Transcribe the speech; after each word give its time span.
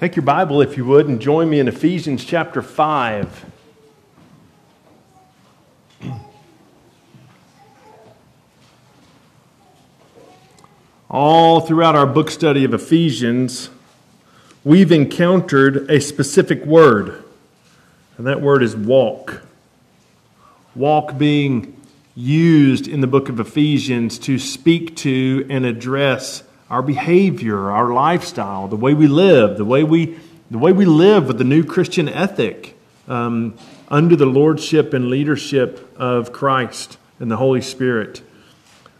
Take 0.00 0.16
your 0.16 0.24
Bible, 0.24 0.62
if 0.62 0.78
you 0.78 0.86
would, 0.86 1.08
and 1.08 1.20
join 1.20 1.50
me 1.50 1.60
in 1.60 1.68
Ephesians 1.68 2.24
chapter 2.24 2.62
5. 2.62 3.44
All 11.10 11.60
throughout 11.60 11.94
our 11.94 12.06
book 12.06 12.30
study 12.30 12.64
of 12.64 12.72
Ephesians, 12.72 13.68
we've 14.64 14.90
encountered 14.90 15.90
a 15.90 16.00
specific 16.00 16.64
word, 16.64 17.22
and 18.16 18.26
that 18.26 18.40
word 18.40 18.62
is 18.62 18.74
walk. 18.74 19.42
Walk 20.74 21.18
being 21.18 21.78
used 22.14 22.88
in 22.88 23.02
the 23.02 23.06
book 23.06 23.28
of 23.28 23.38
Ephesians 23.38 24.18
to 24.20 24.38
speak 24.38 24.96
to 24.96 25.46
and 25.50 25.66
address 25.66 26.42
our 26.70 26.82
behavior, 26.82 27.70
our 27.70 27.92
lifestyle, 27.92 28.68
the 28.68 28.76
way 28.76 28.94
we 28.94 29.08
live, 29.08 29.58
the 29.58 29.64
way 29.64 29.82
we, 29.82 30.16
the 30.50 30.58
way 30.58 30.72
we 30.72 30.84
live 30.84 31.26
with 31.26 31.36
the 31.36 31.44
new 31.44 31.64
Christian 31.64 32.08
ethic 32.08 32.78
um, 33.08 33.58
under 33.88 34.14
the 34.14 34.26
lordship 34.26 34.94
and 34.94 35.10
leadership 35.10 35.92
of 35.98 36.32
Christ 36.32 36.96
and 37.18 37.28
the 37.28 37.36
Holy 37.36 37.60
Spirit. 37.60 38.22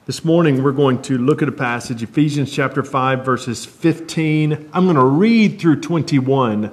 This 0.06 0.24
morning, 0.24 0.64
we're 0.64 0.72
going 0.72 1.00
to 1.02 1.16
look 1.16 1.42
at 1.42 1.48
a 1.48 1.52
passage, 1.52 2.02
Ephesians 2.02 2.52
chapter 2.52 2.82
5, 2.82 3.24
verses 3.24 3.64
15. 3.64 4.70
I'm 4.72 4.84
going 4.84 4.96
to 4.96 5.04
read 5.04 5.60
through 5.60 5.80
21, 5.80 6.72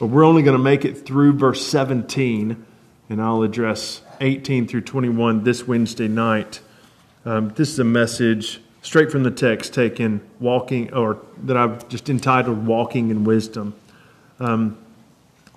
but 0.00 0.06
we're 0.08 0.24
only 0.24 0.42
going 0.42 0.56
to 0.56 0.62
make 0.62 0.84
it 0.84 1.06
through 1.06 1.34
verse 1.34 1.64
17, 1.64 2.66
and 3.08 3.22
I'll 3.22 3.42
address 3.42 4.02
18 4.20 4.66
through 4.66 4.80
21 4.80 5.44
this 5.44 5.68
Wednesday 5.68 6.08
night. 6.08 6.60
Um, 7.24 7.50
this 7.50 7.68
is 7.68 7.78
a 7.78 7.84
message 7.84 8.60
straight 8.86 9.10
from 9.10 9.24
the 9.24 9.32
text 9.32 9.74
taken 9.74 10.20
walking 10.38 10.94
or 10.94 11.18
that 11.42 11.56
i've 11.56 11.88
just 11.88 12.08
entitled 12.08 12.64
walking 12.66 13.10
in 13.10 13.24
wisdom 13.24 13.74
um, 14.38 14.78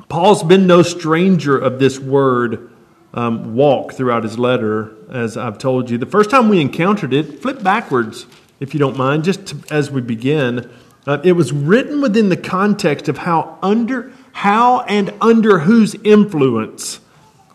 paul's 0.08 0.42
been 0.42 0.66
no 0.66 0.81
stranger 0.81 1.56
of 1.56 1.78
this 1.78 2.00
word 2.00 2.72
um, 3.14 3.53
walk 3.53 3.94
throughout 3.94 4.23
his 4.23 4.40
letter 4.40 4.95
as 5.12 5.38
i've 5.38 5.59
told 5.59 5.92
you 5.92 5.98
the 6.00 6.08
first 6.08 6.31
time 6.31 6.50
we 6.50 6.59
encountered 6.59 7.14
it 7.14 7.40
flip 7.40 7.62
backwards 7.62 8.26
if 8.59 8.73
you 8.73 8.80
don't 8.80 8.98
mind 8.98 9.23
just 9.23 9.46
to, 9.46 9.58
as 9.70 9.92
we 9.92 10.02
begin 10.02 10.68
uh, 11.06 11.20
it 11.23 11.34
was 11.34 11.53
written 11.53 12.02
within 12.02 12.30
the 12.30 12.38
context 12.38 13.08
of 13.08 13.20
how 13.20 13.59
under 13.62 14.12
how 14.31 14.81
and 14.81 15.14
under 15.22 15.59
whose 15.59 15.94
influence 16.03 17.00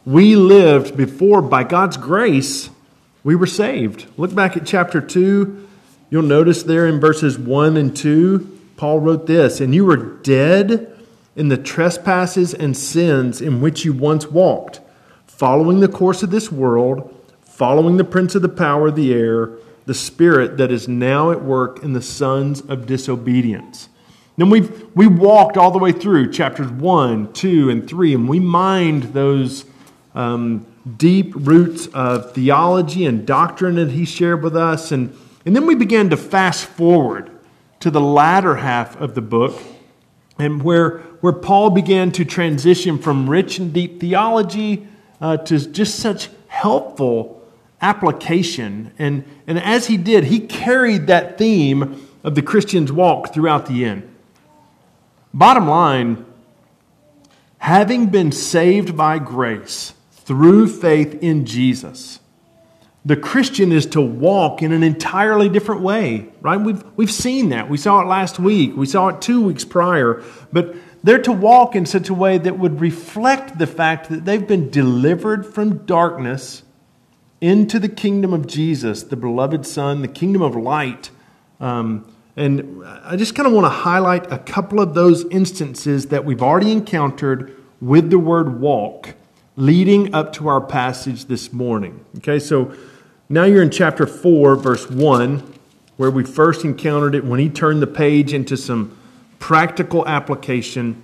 we 0.07 0.37
lived 0.37 0.97
before 0.97 1.43
by 1.43 1.65
god's 1.65 1.97
grace 1.97 2.70
we 3.25 3.35
were 3.35 3.47
saved. 3.47 4.07
Look 4.19 4.35
back 4.35 4.57
at 4.57 4.67
chapter 4.67 5.01
2. 5.01 5.67
You'll 6.11 6.23
notice 6.23 6.63
there 6.63 6.87
in 6.87 7.01
verses 7.01 7.39
1 7.39 7.77
and 7.77 7.97
2, 7.97 8.61
Paul 8.77 9.01
wrote 9.01 9.27
this 9.27 9.61
And 9.61 9.75
you 9.75 9.85
were 9.85 9.97
dead 9.97 10.91
in 11.37 11.49
the 11.49 11.57
trespasses 11.57 12.55
and 12.55 12.77
sins 12.77 13.41
in 13.41 13.61
which 13.61 13.85
you 13.85 13.93
once 13.93 14.27
walked, 14.27 14.81
following 15.27 15.81
the 15.81 15.89
course 15.89 16.23
of 16.23 16.31
this 16.31 16.53
world, 16.53 17.15
following 17.43 17.97
the 17.97 18.05
prince 18.05 18.35
of 18.35 18.43
the 18.43 18.49
power 18.49 18.89
of 18.89 18.97
the 18.97 19.13
air, 19.13 19.51
the 19.87 19.95
spirit 19.95 20.57
that 20.59 20.71
is 20.71 20.89
now 20.89 21.31
at 21.31 21.43
work 21.43 21.83
in 21.83 21.93
the 21.93 22.03
sons 22.03 22.61
of 22.63 22.87
disobedience. 22.87 23.89
Then 24.37 24.51
we 24.51 24.63
we 24.95 25.07
walked 25.07 25.57
all 25.57 25.71
the 25.71 25.79
way 25.79 25.93
through 25.93 26.33
chapters 26.33 26.69
1, 26.69 27.33
2, 27.33 27.71
and 27.71 27.89
3, 27.89 28.15
and 28.15 28.29
we 28.29 28.41
mined 28.41 29.05
those. 29.15 29.65
Um, 30.15 30.67
deep 30.99 31.33
roots 31.35 31.87
of 31.89 32.33
theology 32.35 33.07
and 33.07 33.27
doctrine 33.27 33.77
that 33.77 33.91
he 33.91 34.05
shared 34.05 34.43
with 34.43 34.57
us. 34.57 34.93
And, 34.93 35.17
and 35.45 35.55
then 35.55 35.67
we 35.67 35.75
began 35.75 36.11
to 36.11 36.17
fast 36.17 36.67
forward 36.67 37.31
to 37.81 37.91
the 37.91 38.00
latter 38.00 38.56
half 38.56 38.98
of 39.00 39.14
the 39.14 39.20
book, 39.20 39.61
and 40.39 40.62
where, 40.62 40.98
where 41.20 41.33
Paul 41.33 41.70
began 41.70 42.11
to 42.13 42.24
transition 42.24 42.98
from 42.98 43.29
rich 43.29 43.58
and 43.58 43.73
deep 43.73 44.01
theology 44.01 44.86
uh, 45.20 45.36
to 45.39 45.58
just 45.70 45.96
such 45.96 46.30
helpful 46.48 47.42
application. 47.80 48.92
And, 48.98 49.24
and 49.46 49.58
as 49.58 49.86
he 49.86 49.96
did, 49.96 50.24
he 50.24 50.41
carried 50.41 51.07
that 51.08 51.36
theme 51.36 52.08
of 52.24 52.35
the 52.35 52.42
Christian's 52.42 52.90
walk 52.90 53.35
throughout 53.35 53.67
the 53.67 53.85
end. 53.85 54.08
Bottom 55.33 55.69
line, 55.69 56.24
having 57.58 58.07
been 58.07 58.33
saved 58.33 58.96
by 58.96 59.19
grace, 59.19 59.92
through 60.24 60.69
faith 60.69 61.23
in 61.23 61.45
Jesus. 61.45 62.19
The 63.07 63.17
Christian 63.17 63.70
is 63.70 63.85
to 63.87 64.01
walk 64.01 64.63
in 64.63 64.73
an 64.73 64.83
entirely 64.83 65.51
different 65.51 65.83
way, 65.83 66.29
right? 66.41 66.57
We've, 66.57 66.83
we've 66.97 67.11
seen 67.11 67.51
that. 67.51 67.69
We 67.69 67.77
saw 67.77 68.01
it 68.01 68.07
last 68.07 68.39
week. 68.39 68.75
We 68.77 68.87
saw 68.87 69.09
it 69.09 69.20
two 69.20 69.42
weeks 69.42 69.65
prior. 69.65 70.23
But 70.53 70.75
they're 71.03 71.20
to 71.23 71.33
walk 71.33 71.77
in 71.77 71.85
such 71.85 72.09
a 72.09 72.14
way 72.14 72.39
that 72.39 72.59
would 72.59 72.81
reflect 72.81 73.59
the 73.59 73.67
fact 73.67 74.09
that 74.09 74.25
they've 74.25 74.47
been 74.47 74.70
delivered 74.70 75.45
from 75.45 75.85
darkness 75.85 76.63
into 77.43 77.79
the 77.79 77.91
kingdom 77.91 78.33
of 78.33 78.47
Jesus, 78.47 79.03
the 79.03 79.17
beloved 79.17 79.67
Son, 79.67 80.01
the 80.01 80.09
kingdom 80.09 80.41
of 80.41 80.57
light. 80.57 81.11
Um, 81.61 82.11
and 82.37 82.83
I 82.87 83.17
just 83.17 83.35
kind 83.35 83.47
of 83.47 83.53
want 83.53 83.67
to 83.67 83.70
highlight 83.70 84.33
a 84.33 84.39
couple 84.39 84.81
of 84.81 84.95
those 84.95 85.27
instances 85.27 86.07
that 86.07 86.25
we've 86.25 86.43
already 86.43 86.73
encountered 86.73 87.55
with 87.83 88.09
the 88.09 88.19
word 88.19 88.61
walk 88.61 89.14
leading 89.57 90.14
up 90.14 90.33
to 90.33 90.48
our 90.48 90.61
passage 90.61 91.27
this 91.27 91.53
morning. 91.53 92.05
Okay, 92.17 92.39
so 92.39 92.75
now 93.29 93.45
you're 93.45 93.62
in 93.62 93.70
chapter 93.70 94.07
4, 94.07 94.57
verse 94.57 94.90
1, 94.90 95.55
where 95.96 96.11
we 96.11 96.24
first 96.24 96.64
encountered 96.64 97.14
it 97.14 97.24
when 97.24 97.40
he 97.40 97.48
turned 97.48 97.80
the 97.80 97.86
page 97.86 98.33
into 98.33 98.57
some 98.57 98.96
practical 99.39 100.07
application. 100.07 101.02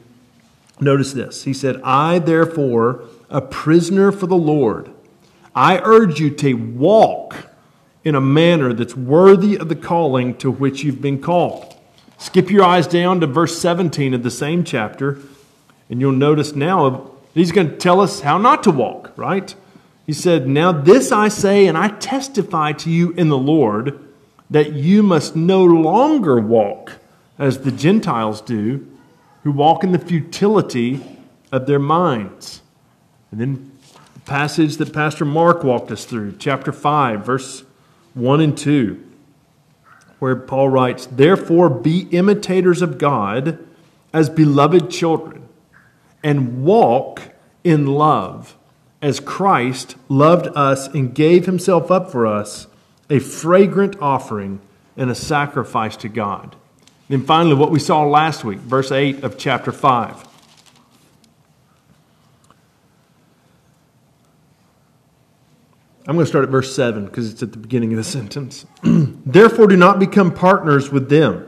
Notice 0.80 1.12
this. 1.12 1.44
He 1.44 1.54
said, 1.54 1.80
I, 1.82 2.18
therefore, 2.18 3.04
a 3.28 3.40
prisoner 3.40 4.12
for 4.12 4.26
the 4.26 4.36
Lord, 4.36 4.90
I 5.54 5.78
urge 5.78 6.20
you 6.20 6.30
to 6.30 6.54
walk 6.54 7.46
in 8.04 8.14
a 8.14 8.20
manner 8.20 8.72
that's 8.72 8.96
worthy 8.96 9.56
of 9.56 9.68
the 9.68 9.76
calling 9.76 10.36
to 10.38 10.50
which 10.50 10.82
you've 10.82 11.02
been 11.02 11.20
called. 11.20 11.76
Skip 12.18 12.50
your 12.50 12.64
eyes 12.64 12.86
down 12.86 13.20
to 13.20 13.26
verse 13.26 13.58
17 13.58 14.14
of 14.14 14.22
the 14.22 14.30
same 14.30 14.64
chapter, 14.64 15.18
and 15.88 16.00
you'll 16.00 16.12
notice 16.12 16.54
now 16.54 17.10
He's 17.34 17.52
going 17.52 17.70
to 17.70 17.76
tell 17.76 18.00
us 18.00 18.20
how 18.20 18.38
not 18.38 18.62
to 18.64 18.70
walk, 18.70 19.12
right? 19.16 19.54
He 20.06 20.12
said, 20.12 20.48
Now 20.48 20.72
this 20.72 21.12
I 21.12 21.28
say, 21.28 21.66
and 21.66 21.76
I 21.76 21.88
testify 21.88 22.72
to 22.72 22.90
you 22.90 23.12
in 23.12 23.28
the 23.28 23.38
Lord, 23.38 24.00
that 24.48 24.72
you 24.72 25.02
must 25.02 25.36
no 25.36 25.64
longer 25.64 26.40
walk 26.40 26.94
as 27.38 27.60
the 27.60 27.70
Gentiles 27.70 28.40
do, 28.40 28.86
who 29.44 29.52
walk 29.52 29.84
in 29.84 29.92
the 29.92 29.98
futility 29.98 31.00
of 31.52 31.66
their 31.66 31.78
minds. 31.78 32.62
And 33.30 33.40
then 33.40 33.72
the 34.14 34.20
passage 34.20 34.76
that 34.78 34.92
Pastor 34.92 35.24
Mark 35.24 35.64
walked 35.64 35.90
us 35.90 36.04
through, 36.04 36.36
chapter 36.38 36.72
5, 36.72 37.24
verse 37.24 37.64
1 38.14 38.40
and 38.40 38.58
2, 38.58 39.02
where 40.18 40.36
Paul 40.36 40.68
writes, 40.68 41.06
Therefore 41.06 41.70
be 41.70 42.08
imitators 42.10 42.82
of 42.82 42.98
God 42.98 43.64
as 44.12 44.28
beloved 44.28 44.90
children 44.90 45.48
and 46.22 46.64
walk 46.64 47.22
in 47.64 47.86
love 47.86 48.56
as 49.02 49.20
Christ 49.20 49.96
loved 50.08 50.48
us 50.54 50.88
and 50.88 51.14
gave 51.14 51.46
himself 51.46 51.90
up 51.90 52.10
for 52.10 52.26
us, 52.26 52.66
a 53.08 53.18
fragrant 53.18 53.96
offering 54.00 54.60
and 54.96 55.10
a 55.10 55.14
sacrifice 55.14 55.96
to 55.98 56.08
God. 56.08 56.56
Then 57.08 57.24
finally, 57.24 57.54
what 57.54 57.70
we 57.70 57.80
saw 57.80 58.02
last 58.04 58.44
week, 58.44 58.58
verse 58.58 58.92
8 58.92 59.24
of 59.24 59.38
chapter 59.38 59.72
5. 59.72 60.28
I'm 66.06 66.16
going 66.16 66.24
to 66.24 66.28
start 66.28 66.44
at 66.44 66.50
verse 66.50 66.74
7 66.74 67.06
because 67.06 67.30
it's 67.30 67.42
at 67.42 67.52
the 67.52 67.58
beginning 67.58 67.92
of 67.92 67.96
the 67.96 68.04
sentence. 68.18 68.66
Therefore, 68.82 69.66
do 69.66 69.76
not 69.76 69.98
become 69.98 70.32
partners 70.32 70.90
with 70.90 71.08
them. 71.08 71.46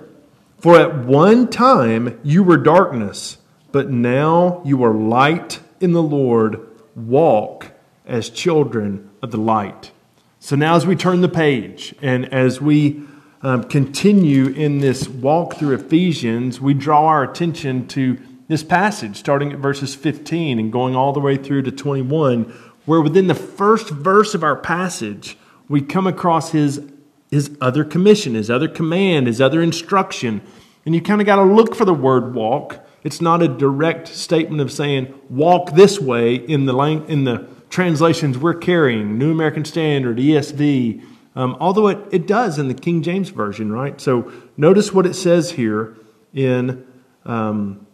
For 0.58 0.78
at 0.78 1.04
one 1.04 1.48
time 1.48 2.20
you 2.22 2.44
were 2.44 2.56
darkness 2.56 3.38
but 3.72 3.90
now 3.90 4.60
you 4.64 4.84
are 4.84 4.94
light 4.94 5.60
in 5.80 5.92
the 5.92 6.02
Lord. 6.02 6.60
Walk 6.94 7.72
as 8.06 8.30
children 8.30 9.10
of 9.22 9.30
the 9.30 9.38
light. 9.38 9.92
So 10.40 10.56
now, 10.56 10.74
as 10.74 10.86
we 10.86 10.96
turn 10.96 11.20
the 11.20 11.28
page 11.28 11.94
and 12.02 12.32
as 12.32 12.60
we 12.60 13.02
um, 13.42 13.64
continue 13.64 14.48
in 14.48 14.78
this 14.78 15.08
walk 15.08 15.54
through 15.54 15.74
Ephesians, 15.74 16.60
we 16.60 16.74
draw 16.74 17.06
our 17.06 17.22
attention 17.22 17.86
to 17.88 18.18
this 18.48 18.62
passage, 18.62 19.16
starting 19.16 19.52
at 19.52 19.58
verses 19.58 19.94
15 19.94 20.58
and 20.58 20.72
going 20.72 20.94
all 20.94 21.12
the 21.12 21.20
way 21.20 21.36
through 21.36 21.62
to 21.62 21.72
21, 21.72 22.52
where 22.86 23.00
within 23.00 23.28
the 23.28 23.34
first 23.34 23.88
verse 23.88 24.34
of 24.34 24.44
our 24.44 24.56
passage, 24.56 25.38
we 25.68 25.80
come 25.80 26.06
across 26.06 26.50
his, 26.50 26.82
his 27.30 27.56
other 27.60 27.84
commission, 27.84 28.34
his 28.34 28.50
other 28.50 28.68
command, 28.68 29.26
his 29.26 29.40
other 29.40 29.62
instruction. 29.62 30.42
And 30.84 30.94
you 30.94 31.00
kind 31.00 31.20
of 31.20 31.26
got 31.26 31.36
to 31.36 31.44
look 31.44 31.74
for 31.74 31.84
the 31.84 31.94
word 31.94 32.34
walk 32.34 32.84
it's 33.02 33.20
not 33.20 33.42
a 33.42 33.48
direct 33.48 34.08
statement 34.08 34.60
of 34.60 34.70
saying, 34.70 35.12
walk 35.28 35.72
this 35.72 36.00
way 36.00 36.34
in 36.34 36.66
the, 36.66 36.72
lang- 36.72 37.08
in 37.08 37.24
the 37.24 37.48
translations 37.70 38.38
we're 38.38 38.54
carrying, 38.54 39.18
New 39.18 39.32
American 39.32 39.64
Standard, 39.64 40.18
ESV, 40.18 41.02
um, 41.34 41.56
although 41.58 41.88
it, 41.88 41.98
it 42.10 42.26
does 42.26 42.58
in 42.58 42.68
the 42.68 42.74
King 42.74 43.02
James 43.02 43.30
Version, 43.30 43.72
right? 43.72 44.00
So 44.00 44.30
notice 44.56 44.92
what 44.92 45.06
it 45.06 45.14
says 45.14 45.52
here 45.52 45.96
in 46.34 46.86
um, 47.24 47.86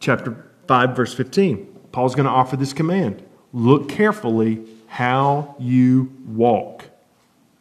chapter 0.00 0.50
5, 0.66 0.96
verse 0.96 1.14
15. 1.14 1.66
Paul's 1.92 2.14
going 2.14 2.26
to 2.26 2.32
offer 2.32 2.56
this 2.56 2.72
command 2.72 3.22
Look 3.52 3.88
carefully 3.88 4.66
how 4.88 5.54
you 5.60 6.12
walk, 6.26 6.86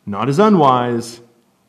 not 0.06 0.30
as 0.30 0.40
unwise, 0.40 1.22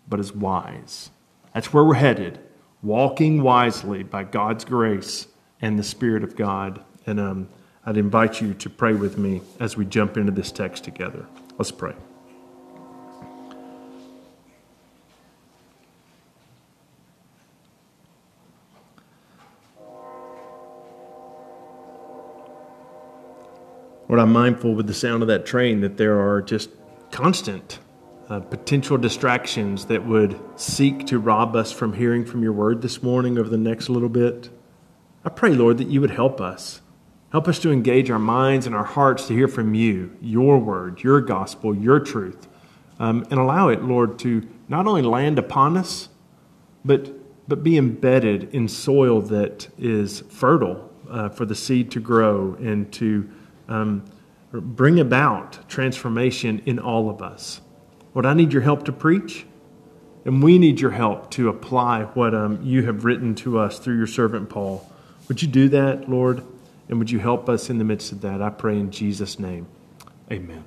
but 0.08 0.18
as 0.18 0.32
wise. 0.32 1.10
That's 1.52 1.72
where 1.72 1.84
we're 1.84 1.94
headed, 1.94 2.38
walking 2.84 3.42
wisely 3.42 4.02
by 4.02 4.22
God's 4.22 4.64
grace 4.64 5.26
and 5.62 5.78
the 5.78 5.82
Spirit 5.82 6.22
of 6.22 6.36
God. 6.36 6.84
And 7.06 7.18
um, 7.18 7.48
I'd 7.86 7.96
invite 7.96 8.40
you 8.40 8.52
to 8.54 8.70
pray 8.70 8.92
with 8.92 9.16
me 9.16 9.40
as 9.58 9.76
we 9.76 9.86
jump 9.86 10.18
into 10.18 10.32
this 10.32 10.52
text 10.52 10.84
together. 10.84 11.26
Let's 11.58 11.72
pray. 11.72 11.94
Lord, 24.06 24.20
I'm 24.20 24.32
mindful 24.32 24.74
with 24.74 24.86
the 24.86 24.94
sound 24.94 25.22
of 25.22 25.28
that 25.28 25.46
train 25.46 25.80
that 25.80 25.96
there 25.96 26.20
are 26.20 26.42
just 26.42 26.68
constant 27.10 27.78
uh, 28.28 28.40
potential 28.40 28.96
distractions 28.96 29.86
that 29.86 30.06
would 30.06 30.40
seek 30.56 31.06
to 31.06 31.18
rob 31.18 31.54
us 31.54 31.72
from 31.72 31.92
hearing 31.92 32.24
from 32.24 32.42
your 32.42 32.52
word 32.52 32.82
this 32.82 33.02
morning 33.02 33.38
over 33.38 33.48
the 33.48 33.58
next 33.58 33.88
little 33.88 34.08
bit. 34.08 34.50
I 35.24 35.28
pray, 35.28 35.50
Lord, 35.50 35.78
that 35.78 35.88
you 35.88 36.00
would 36.00 36.10
help 36.10 36.40
us. 36.40 36.80
Help 37.32 37.48
us 37.48 37.58
to 37.58 37.72
engage 37.72 38.10
our 38.10 38.18
minds 38.18 38.66
and 38.66 38.74
our 38.74 38.84
hearts 38.84 39.26
to 39.26 39.34
hear 39.34 39.48
from 39.48 39.74
you, 39.74 40.16
your 40.20 40.58
word, 40.58 41.02
your 41.02 41.20
gospel, 41.20 41.74
your 41.74 41.98
truth. 41.98 42.46
Um, 42.98 43.26
and 43.30 43.40
allow 43.40 43.68
it, 43.68 43.82
Lord, 43.82 44.18
to 44.20 44.46
not 44.68 44.86
only 44.86 45.02
land 45.02 45.38
upon 45.38 45.76
us, 45.76 46.08
but, 46.84 47.48
but 47.48 47.62
be 47.62 47.76
embedded 47.76 48.54
in 48.54 48.68
soil 48.68 49.20
that 49.22 49.68
is 49.76 50.20
fertile 50.28 50.90
uh, 51.10 51.28
for 51.28 51.44
the 51.44 51.54
seed 51.54 51.90
to 51.90 52.00
grow 52.00 52.54
and 52.60 52.92
to 52.92 53.28
um, 53.68 54.04
bring 54.52 55.00
about 55.00 55.68
transformation 55.68 56.62
in 56.66 56.78
all 56.78 57.10
of 57.10 57.20
us. 57.20 57.60
Lord, 58.14 58.26
I 58.26 58.34
need 58.34 58.52
your 58.52 58.62
help 58.62 58.84
to 58.84 58.92
preach, 58.92 59.44
and 60.24 60.42
we 60.42 60.58
need 60.58 60.80
your 60.80 60.92
help 60.92 61.30
to 61.32 61.48
apply 61.48 62.04
what 62.04 62.34
um, 62.34 62.62
you 62.62 62.84
have 62.84 63.04
written 63.04 63.34
to 63.36 63.58
us 63.58 63.78
through 63.78 63.96
your 63.96 64.06
servant 64.06 64.48
Paul. 64.48 64.88
Would 65.28 65.42
you 65.42 65.48
do 65.48 65.68
that, 65.70 66.08
Lord? 66.08 66.42
And 66.88 66.98
would 66.98 67.10
you 67.10 67.18
help 67.18 67.48
us 67.48 67.70
in 67.70 67.78
the 67.78 67.84
midst 67.84 68.12
of 68.12 68.20
that? 68.20 68.42
I 68.42 68.50
pray 68.50 68.78
in 68.78 68.90
Jesus' 68.90 69.38
name. 69.38 69.66
Amen. 70.30 70.64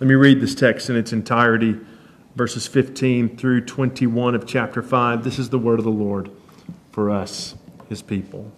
Let 0.00 0.08
me 0.08 0.14
read 0.14 0.40
this 0.40 0.54
text 0.54 0.90
in 0.90 0.96
its 0.96 1.12
entirety, 1.12 1.78
verses 2.34 2.66
15 2.66 3.36
through 3.36 3.62
21 3.62 4.34
of 4.34 4.46
chapter 4.46 4.82
5. 4.82 5.22
This 5.22 5.38
is 5.38 5.50
the 5.50 5.58
word 5.58 5.78
of 5.78 5.84
the 5.84 5.90
Lord 5.90 6.30
for 6.90 7.10
us, 7.10 7.54
his 7.88 8.02
people. 8.02 8.50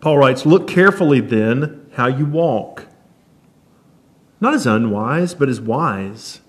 Paul 0.00 0.18
writes, 0.18 0.46
Look 0.46 0.68
carefully 0.68 1.20
then 1.20 1.90
how 1.94 2.06
you 2.06 2.24
walk, 2.24 2.86
not 4.44 4.52
as 4.52 4.66
unwise, 4.66 5.34
but 5.34 5.48
as 5.48 5.58
wise, 5.58 6.42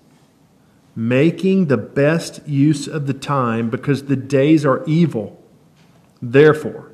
making 0.94 1.66
the 1.66 1.78
best 1.78 2.46
use 2.46 2.86
of 2.86 3.06
the 3.06 3.14
time 3.14 3.70
because 3.70 4.04
the 4.04 4.16
days 4.16 4.66
are 4.66 4.84
evil. 4.84 5.42
Therefore, 6.20 6.92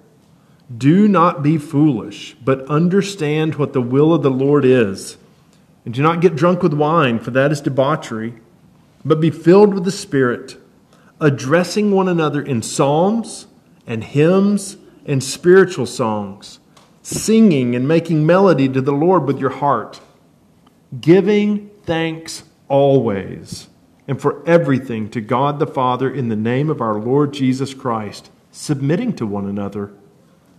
do 0.78 1.08
not 1.08 1.42
be 1.42 1.58
foolish, 1.58 2.36
but 2.44 2.64
understand 2.66 3.56
what 3.56 3.72
the 3.72 3.82
will 3.82 4.14
of 4.14 4.22
the 4.22 4.30
Lord 4.30 4.64
is. 4.64 5.16
And 5.84 5.92
do 5.92 6.02
not 6.02 6.20
get 6.20 6.36
drunk 6.36 6.62
with 6.62 6.72
wine, 6.72 7.18
for 7.18 7.32
that 7.32 7.50
is 7.50 7.60
debauchery, 7.60 8.34
but 9.04 9.20
be 9.20 9.30
filled 9.30 9.74
with 9.74 9.84
the 9.84 9.90
Spirit, 9.90 10.56
addressing 11.20 11.90
one 11.90 12.06
another 12.06 12.40
in 12.40 12.62
psalms 12.62 13.48
and 13.88 14.04
hymns 14.04 14.76
and 15.04 15.20
spiritual 15.20 15.86
songs, 15.86 16.60
singing 17.02 17.74
and 17.74 17.88
making 17.88 18.24
melody 18.24 18.68
to 18.68 18.80
the 18.80 18.92
Lord 18.92 19.24
with 19.24 19.40
your 19.40 19.50
heart, 19.50 20.00
giving 21.00 21.70
thanks 21.84 22.44
always 22.68 23.68
and 24.08 24.20
for 24.20 24.46
everything 24.46 25.08
to 25.10 25.20
God 25.20 25.58
the 25.58 25.66
Father 25.66 26.12
in 26.12 26.28
the 26.28 26.36
name 26.36 26.68
of 26.68 26.80
our 26.80 26.98
Lord 26.98 27.32
Jesus 27.32 27.72
Christ, 27.72 28.30
submitting 28.50 29.14
to 29.16 29.26
one 29.26 29.48
another 29.48 29.92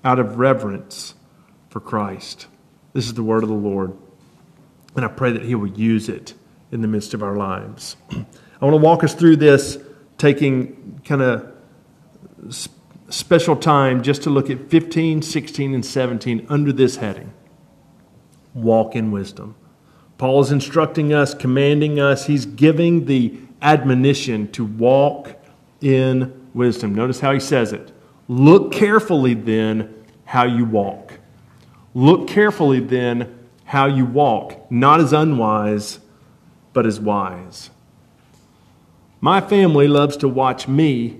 out 0.03 0.19
of 0.19 0.39
reverence 0.39 1.15
for 1.69 1.79
Christ. 1.79 2.47
This 2.93 3.05
is 3.05 3.13
the 3.13 3.23
word 3.23 3.43
of 3.43 3.49
the 3.49 3.55
Lord, 3.55 3.97
and 4.95 5.03
I 5.03 5.07
pray 5.07 5.31
that 5.31 5.43
He 5.43 5.55
will 5.55 5.67
use 5.67 6.09
it 6.09 6.33
in 6.71 6.81
the 6.81 6.87
midst 6.87 7.13
of 7.13 7.21
our 7.21 7.35
lives. 7.35 7.95
I 8.11 8.65
want 8.65 8.73
to 8.73 8.77
walk 8.77 9.03
us 9.03 9.13
through 9.13 9.37
this, 9.37 9.77
taking 10.17 11.01
kind 11.03 11.21
of 11.21 11.53
special 13.09 13.55
time 13.55 14.01
just 14.01 14.23
to 14.23 14.29
look 14.29 14.49
at 14.49 14.69
15, 14.69 15.21
16, 15.21 15.73
and 15.73 15.85
17 15.85 16.45
under 16.49 16.71
this 16.71 16.97
heading 16.97 17.33
Walk 18.53 18.95
in 18.95 19.11
wisdom. 19.11 19.55
Paul 20.17 20.41
is 20.41 20.51
instructing 20.51 21.13
us, 21.13 21.33
commanding 21.33 21.99
us, 21.99 22.25
he's 22.25 22.45
giving 22.45 23.05
the 23.05 23.37
admonition 23.61 24.51
to 24.51 24.63
walk 24.65 25.35
in 25.81 26.49
wisdom. 26.53 26.93
Notice 26.93 27.19
how 27.19 27.33
he 27.33 27.39
says 27.39 27.73
it. 27.73 27.91
Look 28.27 28.71
carefully 28.71 29.33
then 29.33 29.93
how 30.25 30.43
you 30.43 30.65
walk. 30.65 31.19
Look 31.93 32.27
carefully 32.27 32.79
then 32.79 33.47
how 33.65 33.85
you 33.85 34.05
walk, 34.05 34.71
not 34.71 34.99
as 34.99 35.13
unwise, 35.13 35.99
but 36.73 36.85
as 36.85 36.99
wise. 36.99 37.69
My 39.19 39.41
family 39.41 39.87
loves 39.87 40.17
to 40.17 40.27
watch 40.27 40.67
me 40.67 41.19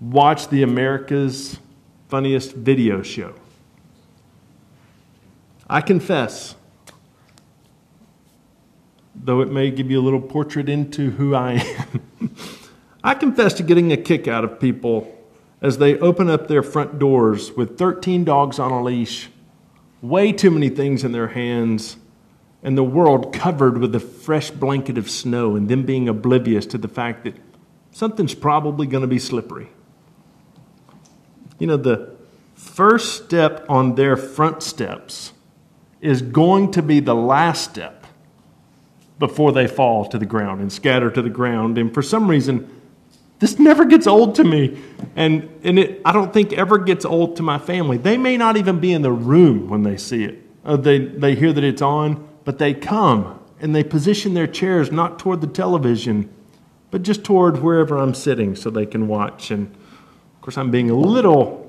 watch 0.00 0.48
the 0.48 0.62
America's 0.62 1.58
Funniest 2.08 2.54
Video 2.54 3.02
Show. 3.02 3.34
I 5.68 5.80
confess, 5.80 6.54
though 9.14 9.40
it 9.40 9.50
may 9.50 9.70
give 9.70 9.90
you 9.90 10.00
a 10.00 10.02
little 10.02 10.20
portrait 10.20 10.68
into 10.68 11.10
who 11.10 11.34
I 11.34 11.52
am, 11.52 12.36
I 13.04 13.14
confess 13.14 13.54
to 13.54 13.62
getting 13.62 13.92
a 13.92 13.96
kick 13.96 14.26
out 14.26 14.44
of 14.44 14.58
people 14.58 15.10
as 15.60 15.78
they 15.78 15.98
open 15.98 16.28
up 16.28 16.48
their 16.48 16.62
front 16.62 16.98
doors 16.98 17.52
with 17.52 17.78
13 17.78 18.24
dogs 18.24 18.58
on 18.58 18.70
a 18.70 18.82
leash, 18.82 19.30
way 20.02 20.32
too 20.32 20.50
many 20.50 20.68
things 20.68 21.04
in 21.04 21.12
their 21.12 21.28
hands, 21.28 21.96
and 22.62 22.76
the 22.78 22.84
world 22.84 23.32
covered 23.32 23.78
with 23.78 23.94
a 23.94 24.00
fresh 24.00 24.50
blanket 24.50 24.98
of 24.98 25.10
snow, 25.10 25.54
and 25.54 25.68
them 25.68 25.84
being 25.84 26.08
oblivious 26.08 26.66
to 26.66 26.78
the 26.78 26.88
fact 26.88 27.24
that 27.24 27.34
something's 27.92 28.34
probably 28.34 28.86
going 28.86 29.02
to 29.02 29.06
be 29.06 29.18
slippery. 29.18 29.68
You 31.58 31.66
know, 31.66 31.76
the 31.76 32.14
first 32.54 33.24
step 33.24 33.64
on 33.68 33.94
their 33.94 34.16
front 34.16 34.62
steps 34.62 35.32
is 36.00 36.20
going 36.22 36.72
to 36.72 36.82
be 36.82 37.00
the 37.00 37.14
last 37.14 37.70
step 37.70 37.93
before 39.18 39.52
they 39.52 39.66
fall 39.66 40.06
to 40.06 40.18
the 40.18 40.26
ground 40.26 40.60
and 40.60 40.72
scatter 40.72 41.10
to 41.10 41.22
the 41.22 41.30
ground. 41.30 41.78
And 41.78 41.92
for 41.94 42.02
some 42.02 42.28
reason, 42.28 42.68
this 43.38 43.58
never 43.58 43.84
gets 43.84 44.06
old 44.06 44.34
to 44.36 44.44
me. 44.44 44.80
And, 45.16 45.48
and 45.62 45.78
it, 45.78 46.00
I 46.04 46.12
don't 46.12 46.32
think 46.32 46.52
ever 46.52 46.78
gets 46.78 47.04
old 47.04 47.36
to 47.36 47.42
my 47.42 47.58
family. 47.58 47.96
They 47.96 48.16
may 48.16 48.36
not 48.36 48.56
even 48.56 48.80
be 48.80 48.92
in 48.92 49.02
the 49.02 49.12
room 49.12 49.68
when 49.68 49.82
they 49.82 49.96
see 49.96 50.24
it. 50.24 50.42
Uh, 50.64 50.76
they, 50.76 50.98
they 50.98 51.34
hear 51.34 51.52
that 51.52 51.62
it's 51.62 51.82
on, 51.82 52.26
but 52.44 52.58
they 52.58 52.74
come 52.74 53.38
and 53.60 53.74
they 53.74 53.84
position 53.84 54.34
their 54.34 54.46
chairs 54.46 54.90
not 54.90 55.18
toward 55.18 55.40
the 55.40 55.46
television, 55.46 56.32
but 56.90 57.02
just 57.02 57.24
toward 57.24 57.62
wherever 57.62 57.98
I'm 57.98 58.14
sitting 58.14 58.56
so 58.56 58.70
they 58.70 58.86
can 58.86 59.08
watch. 59.08 59.50
And 59.50 59.66
of 59.66 60.40
course, 60.40 60.58
I'm 60.58 60.70
being 60.70 60.90
a 60.90 60.96
little, 60.96 61.63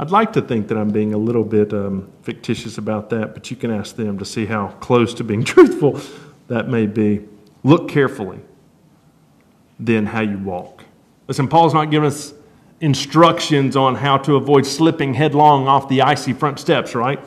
I'd 0.00 0.10
like 0.10 0.32
to 0.32 0.40
think 0.40 0.68
that 0.68 0.78
I'm 0.78 0.88
being 0.88 1.12
a 1.12 1.18
little 1.18 1.44
bit 1.44 1.74
um, 1.74 2.10
fictitious 2.22 2.78
about 2.78 3.10
that, 3.10 3.34
but 3.34 3.50
you 3.50 3.56
can 3.56 3.70
ask 3.70 3.96
them 3.96 4.18
to 4.18 4.24
see 4.24 4.46
how 4.46 4.68
close 4.80 5.12
to 5.12 5.24
being 5.24 5.44
truthful 5.54 6.00
that 6.48 6.70
may 6.70 6.86
be. 6.86 7.28
Look 7.64 7.90
carefully, 7.90 8.40
then 9.78 10.06
how 10.06 10.22
you 10.22 10.38
walk. 10.38 10.84
Listen, 11.28 11.48
Paul's 11.48 11.74
not 11.74 11.90
giving 11.90 12.06
us 12.06 12.32
instructions 12.80 13.76
on 13.76 13.94
how 13.94 14.16
to 14.16 14.36
avoid 14.36 14.64
slipping 14.64 15.12
headlong 15.12 15.68
off 15.68 15.86
the 15.90 16.00
icy 16.00 16.32
front 16.32 16.58
steps, 16.58 16.94
right? 16.94 17.20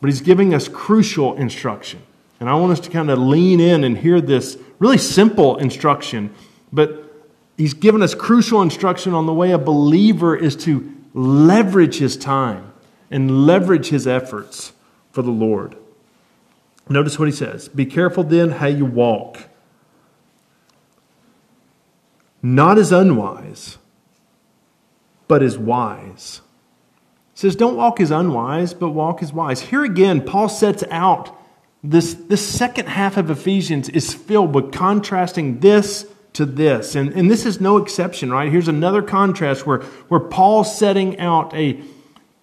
But 0.00 0.10
he's 0.10 0.20
giving 0.20 0.54
us 0.54 0.68
crucial 0.68 1.34
instruction. 1.34 2.00
And 2.38 2.48
I 2.48 2.54
want 2.54 2.70
us 2.70 2.80
to 2.86 2.90
kind 2.90 3.10
of 3.10 3.18
lean 3.18 3.58
in 3.58 3.82
and 3.82 3.98
hear 3.98 4.20
this 4.20 4.56
really 4.78 4.98
simple 4.98 5.56
instruction, 5.56 6.32
but 6.72 7.26
he's 7.56 7.74
given 7.74 8.00
us 8.00 8.14
crucial 8.14 8.62
instruction 8.62 9.12
on 9.12 9.26
the 9.26 9.34
way 9.34 9.50
a 9.50 9.58
believer 9.58 10.36
is 10.36 10.54
to 10.54 10.93
leverage 11.14 11.98
his 11.98 12.16
time 12.16 12.72
and 13.10 13.46
leverage 13.46 13.88
his 13.88 14.06
efforts 14.06 14.72
for 15.12 15.22
the 15.22 15.30
Lord. 15.30 15.76
Notice 16.88 17.18
what 17.18 17.28
he 17.28 17.32
says 17.32 17.68
Be 17.68 17.86
careful 17.86 18.24
then 18.24 18.50
how 18.50 18.66
you 18.66 18.84
walk, 18.84 19.48
not 22.42 22.76
as 22.76 22.92
unwise, 22.92 23.78
but 25.28 25.42
as 25.42 25.56
wise. 25.56 26.42
He 27.32 27.40
says, 27.40 27.56
Don't 27.56 27.76
walk 27.76 28.00
as 28.00 28.10
unwise, 28.10 28.74
but 28.74 28.90
walk 28.90 29.22
as 29.22 29.32
wise. 29.32 29.62
Here 29.62 29.84
again, 29.84 30.20
Paul 30.20 30.48
sets 30.48 30.84
out 30.90 31.34
this, 31.82 32.14
this 32.14 32.46
second 32.46 32.88
half 32.88 33.16
of 33.16 33.30
Ephesians 33.30 33.88
is 33.88 34.14
filled 34.14 34.54
with 34.54 34.72
contrasting 34.72 35.60
this 35.60 36.06
to 36.34 36.44
this. 36.44 36.94
And, 36.94 37.12
and 37.12 37.30
this 37.30 37.46
is 37.46 37.60
no 37.60 37.78
exception, 37.78 38.30
right? 38.30 38.50
Here's 38.50 38.68
another 38.68 39.02
contrast 39.02 39.66
where, 39.66 39.80
where 40.08 40.20
Paul's 40.20 40.76
setting 40.76 41.18
out 41.18 41.54
a 41.54 41.80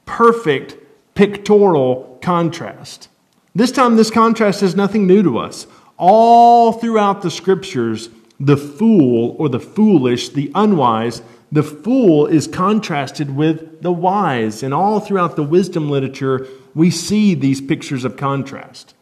perfect 0.06 0.78
pictorial 1.14 2.18
contrast. 2.22 3.10
This 3.54 3.72
time, 3.72 3.98
this 3.98 4.10
contrast 4.10 4.64
is 4.64 4.76
nothing 4.76 5.08
new 5.08 5.22
to 5.24 5.38
us. 5.38 5.68
All 5.98 6.74
throughout 6.74 7.22
the 7.22 7.30
scriptures, 7.30 8.10
the 8.40 8.58
fool 8.58 9.36
or 9.38 9.50
the 9.50 9.60
foolish, 9.60 10.30
the 10.30 10.52
unwise, 10.56 11.22
the 11.52 11.64
fool 11.64 12.28
is 12.28 12.48
contrasted 12.48 13.36
with 13.36 13.82
the 13.82 13.92
wise. 13.92 14.64
And 14.64 14.74
all 14.74 15.02
throughout 15.02 15.36
the 15.36 15.44
wisdom 15.44 15.90
literature, 15.90 16.48
we 16.74 16.90
see 16.90 17.36
these 17.36 17.60
pictures 17.60 18.06
of 18.06 18.16
contrast. 18.16 18.96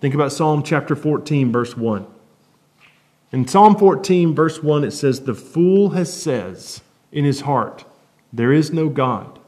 Think 0.00 0.14
about 0.14 0.32
Psalm 0.32 0.62
chapter 0.62 0.94
14, 0.94 1.50
verse 1.50 1.74
1. 1.76 2.06
In 3.32 3.46
Psalm 3.46 3.76
14, 3.76 4.34
verse 4.34 4.62
1, 4.62 4.84
it 4.84 4.90
says, 4.90 5.20
The 5.20 5.34
fool 5.34 5.90
has 5.90 6.12
says 6.12 6.82
in 7.12 7.24
his 7.24 7.42
heart, 7.42 7.84
There 8.32 8.52
is 8.52 8.72
no 8.72 8.88
God. 8.88 9.38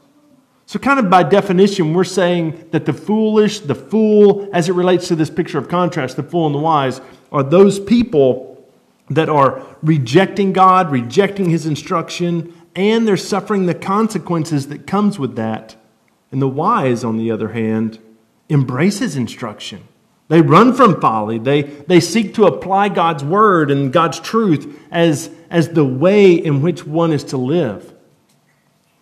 So, 0.65 0.79
kind 0.79 0.99
of 0.99 1.09
by 1.09 1.23
definition, 1.23 1.93
we're 1.93 2.05
saying 2.05 2.69
that 2.71 2.85
the 2.85 2.93
foolish, 2.93 3.59
the 3.59 3.75
fool, 3.75 4.49
as 4.53 4.69
it 4.69 4.73
relates 4.73 5.09
to 5.09 5.15
this 5.15 5.29
picture 5.29 5.57
of 5.57 5.67
contrast, 5.67 6.15
the 6.15 6.23
fool 6.23 6.45
and 6.45 6.55
the 6.55 6.59
wise, 6.59 7.01
are 7.31 7.43
those 7.43 7.79
people 7.79 8.65
that 9.09 9.27
are 9.27 9.61
rejecting 9.81 10.53
God, 10.53 10.89
rejecting 10.89 11.49
his 11.49 11.65
instruction, 11.65 12.53
and 12.75 13.05
they're 13.05 13.17
suffering 13.17 13.65
the 13.65 13.75
consequences 13.75 14.67
that 14.67 14.87
comes 14.87 15.19
with 15.19 15.35
that. 15.35 15.75
And 16.31 16.41
the 16.41 16.47
wise, 16.47 17.03
on 17.03 17.17
the 17.17 17.29
other 17.29 17.49
hand, 17.49 17.99
embraces 18.49 19.15
instruction. 19.15 19.87
They 20.29 20.41
run 20.41 20.73
from 20.73 21.01
folly. 21.01 21.37
They, 21.37 21.63
they 21.63 21.99
seek 21.99 22.33
to 22.35 22.45
apply 22.45 22.89
God's 22.89 23.23
word 23.23 23.69
and 23.69 23.91
God's 23.91 24.19
truth 24.19 24.79
as, 24.89 25.29
as 25.49 25.69
the 25.69 25.85
way 25.85 26.33
in 26.33 26.61
which 26.61 26.85
one 26.85 27.11
is 27.11 27.23
to 27.25 27.37
live. 27.37 27.93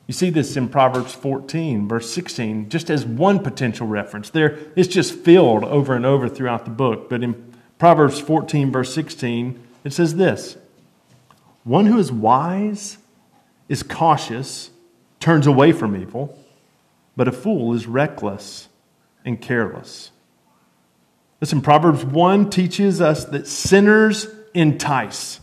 You 0.08 0.14
see 0.14 0.30
this 0.30 0.58
in 0.58 0.68
Proverbs 0.68 1.14
14, 1.14 1.88
verse 1.88 2.12
16, 2.12 2.70
just 2.70 2.90
as 2.90 3.06
one 3.06 3.40
potential 3.40 3.88
reference. 3.88 4.30
There, 4.30 4.58
it's 4.76 4.90
just 4.90 5.14
filled 5.14 5.64
over 5.64 5.96
and 5.96 6.06
over 6.06 6.28
throughout 6.28 6.66
the 6.66 6.72
book. 6.72 7.10
But 7.10 7.24
in 7.24 7.54
Proverbs 7.78 8.20
14, 8.20 8.72
verse 8.72 8.94
16, 8.94 9.62
it 9.84 9.94
says 9.94 10.16
this 10.16 10.58
One 11.64 11.86
who 11.86 11.98
is 11.98 12.12
wise 12.12 12.98
is 13.70 13.84
cautious, 13.84 14.72
turns 15.22 15.48
away 15.48 15.72
from 15.72 15.96
evil, 15.96 16.38
but 17.16 17.30
a 17.30 17.32
fool 17.32 17.74
is 17.74 17.88
reckless 17.88 18.68
and 19.24 19.40
careless. 19.40 20.11
Listen, 21.42 21.62
Proverbs 21.62 22.06
1 22.06 22.52
teaches 22.52 23.02
us 23.02 23.26
that 23.26 23.48
sinners 23.48 24.28
entice. 24.54 25.40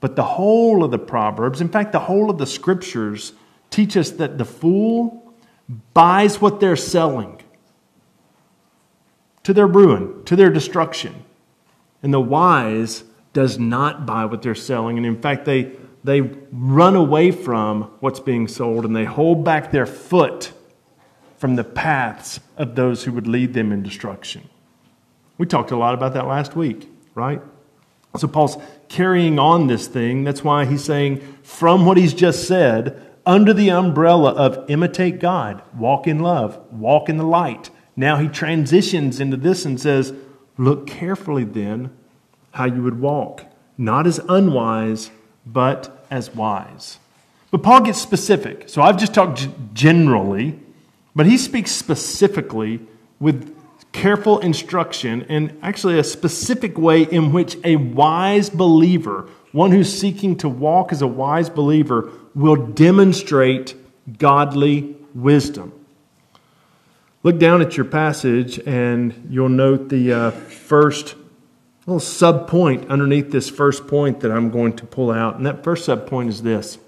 But 0.00 0.16
the 0.16 0.24
whole 0.24 0.82
of 0.82 0.90
the 0.90 0.98
Proverbs, 0.98 1.60
in 1.60 1.68
fact, 1.68 1.92
the 1.92 2.00
whole 2.00 2.30
of 2.30 2.38
the 2.38 2.46
scriptures, 2.46 3.34
teach 3.70 3.96
us 3.98 4.10
that 4.12 4.38
the 4.38 4.46
fool 4.46 5.34
buys 5.92 6.40
what 6.40 6.58
they're 6.58 6.74
selling 6.74 7.40
to 9.42 9.52
their 9.52 9.66
ruin, 9.66 10.24
to 10.24 10.36
their 10.36 10.50
destruction. 10.50 11.22
And 12.02 12.12
the 12.12 12.20
wise 12.20 13.04
does 13.32 13.58
not 13.58 14.06
buy 14.06 14.24
what 14.24 14.42
they're 14.42 14.54
selling. 14.54 14.96
And 14.96 15.06
in 15.06 15.20
fact, 15.20 15.44
they, 15.44 15.72
they 16.02 16.22
run 16.50 16.96
away 16.96 17.30
from 17.30 17.84
what's 18.00 18.20
being 18.20 18.48
sold 18.48 18.84
and 18.84 18.96
they 18.96 19.04
hold 19.04 19.44
back 19.44 19.70
their 19.70 19.86
foot 19.86 20.52
from 21.36 21.56
the 21.56 21.64
paths 21.64 22.40
of 22.56 22.74
those 22.74 23.04
who 23.04 23.12
would 23.12 23.26
lead 23.26 23.52
them 23.52 23.72
in 23.72 23.82
destruction. 23.82 24.48
We 25.38 25.46
talked 25.46 25.70
a 25.70 25.76
lot 25.76 25.94
about 25.94 26.14
that 26.14 26.26
last 26.26 26.54
week, 26.54 26.88
right? 27.14 27.40
So 28.16 28.28
Paul's 28.28 28.58
carrying 28.88 29.38
on 29.38 29.66
this 29.66 29.88
thing. 29.88 30.24
That's 30.24 30.44
why 30.44 30.66
he's 30.66 30.84
saying, 30.84 31.20
from 31.42 31.86
what 31.86 31.96
he's 31.96 32.14
just 32.14 32.46
said, 32.46 33.00
under 33.24 33.54
the 33.54 33.70
umbrella 33.70 34.32
of 34.32 34.68
imitate 34.68 35.18
God, 35.18 35.62
walk 35.74 36.06
in 36.06 36.18
love, 36.18 36.60
walk 36.72 37.08
in 37.08 37.16
the 37.16 37.24
light. 37.24 37.70
Now 37.96 38.16
he 38.16 38.28
transitions 38.28 39.20
into 39.20 39.36
this 39.36 39.64
and 39.64 39.80
says, 39.80 40.12
look 40.58 40.86
carefully 40.86 41.44
then 41.44 41.90
how 42.52 42.66
you 42.66 42.82
would 42.82 43.00
walk, 43.00 43.46
not 43.78 44.06
as 44.06 44.18
unwise, 44.28 45.10
but 45.46 46.06
as 46.10 46.34
wise. 46.34 46.98
But 47.50 47.62
Paul 47.62 47.82
gets 47.82 47.98
specific. 48.00 48.68
So 48.68 48.82
I've 48.82 48.98
just 48.98 49.14
talked 49.14 49.48
generally, 49.72 50.58
but 51.14 51.26
he 51.26 51.38
speaks 51.38 51.70
specifically 51.70 52.80
with 53.20 53.56
careful 53.92 54.38
instruction 54.40 55.26
and 55.28 55.56
actually 55.62 55.98
a 55.98 56.04
specific 56.04 56.78
way 56.78 57.02
in 57.02 57.32
which 57.32 57.56
a 57.62 57.76
wise 57.76 58.50
believer, 58.50 59.28
one 59.52 59.70
who's 59.70 59.92
seeking 59.92 60.36
to 60.38 60.48
walk 60.48 60.92
as 60.92 61.02
a 61.02 61.06
wise 61.06 61.50
believer, 61.50 62.10
will 62.34 62.56
demonstrate 62.56 63.74
godly 64.18 64.96
wisdom. 65.14 65.72
Look 67.22 67.38
down 67.38 67.62
at 67.62 67.76
your 67.76 67.86
passage 67.86 68.58
and 68.66 69.28
you'll 69.30 69.48
note 69.48 69.90
the 69.90 70.12
uh, 70.12 70.30
first 70.32 71.14
little 71.86 72.00
sub 72.00 72.48
point 72.48 72.88
underneath 72.90 73.30
this 73.30 73.48
first 73.50 73.86
point 73.86 74.20
that 74.20 74.30
I'm 74.30 74.50
going 74.50 74.74
to 74.76 74.86
pull 74.86 75.10
out. 75.10 75.36
And 75.36 75.46
that 75.46 75.62
first 75.62 75.84
sub 75.84 76.06
point 76.06 76.30
is 76.30 76.42
this 76.42 76.78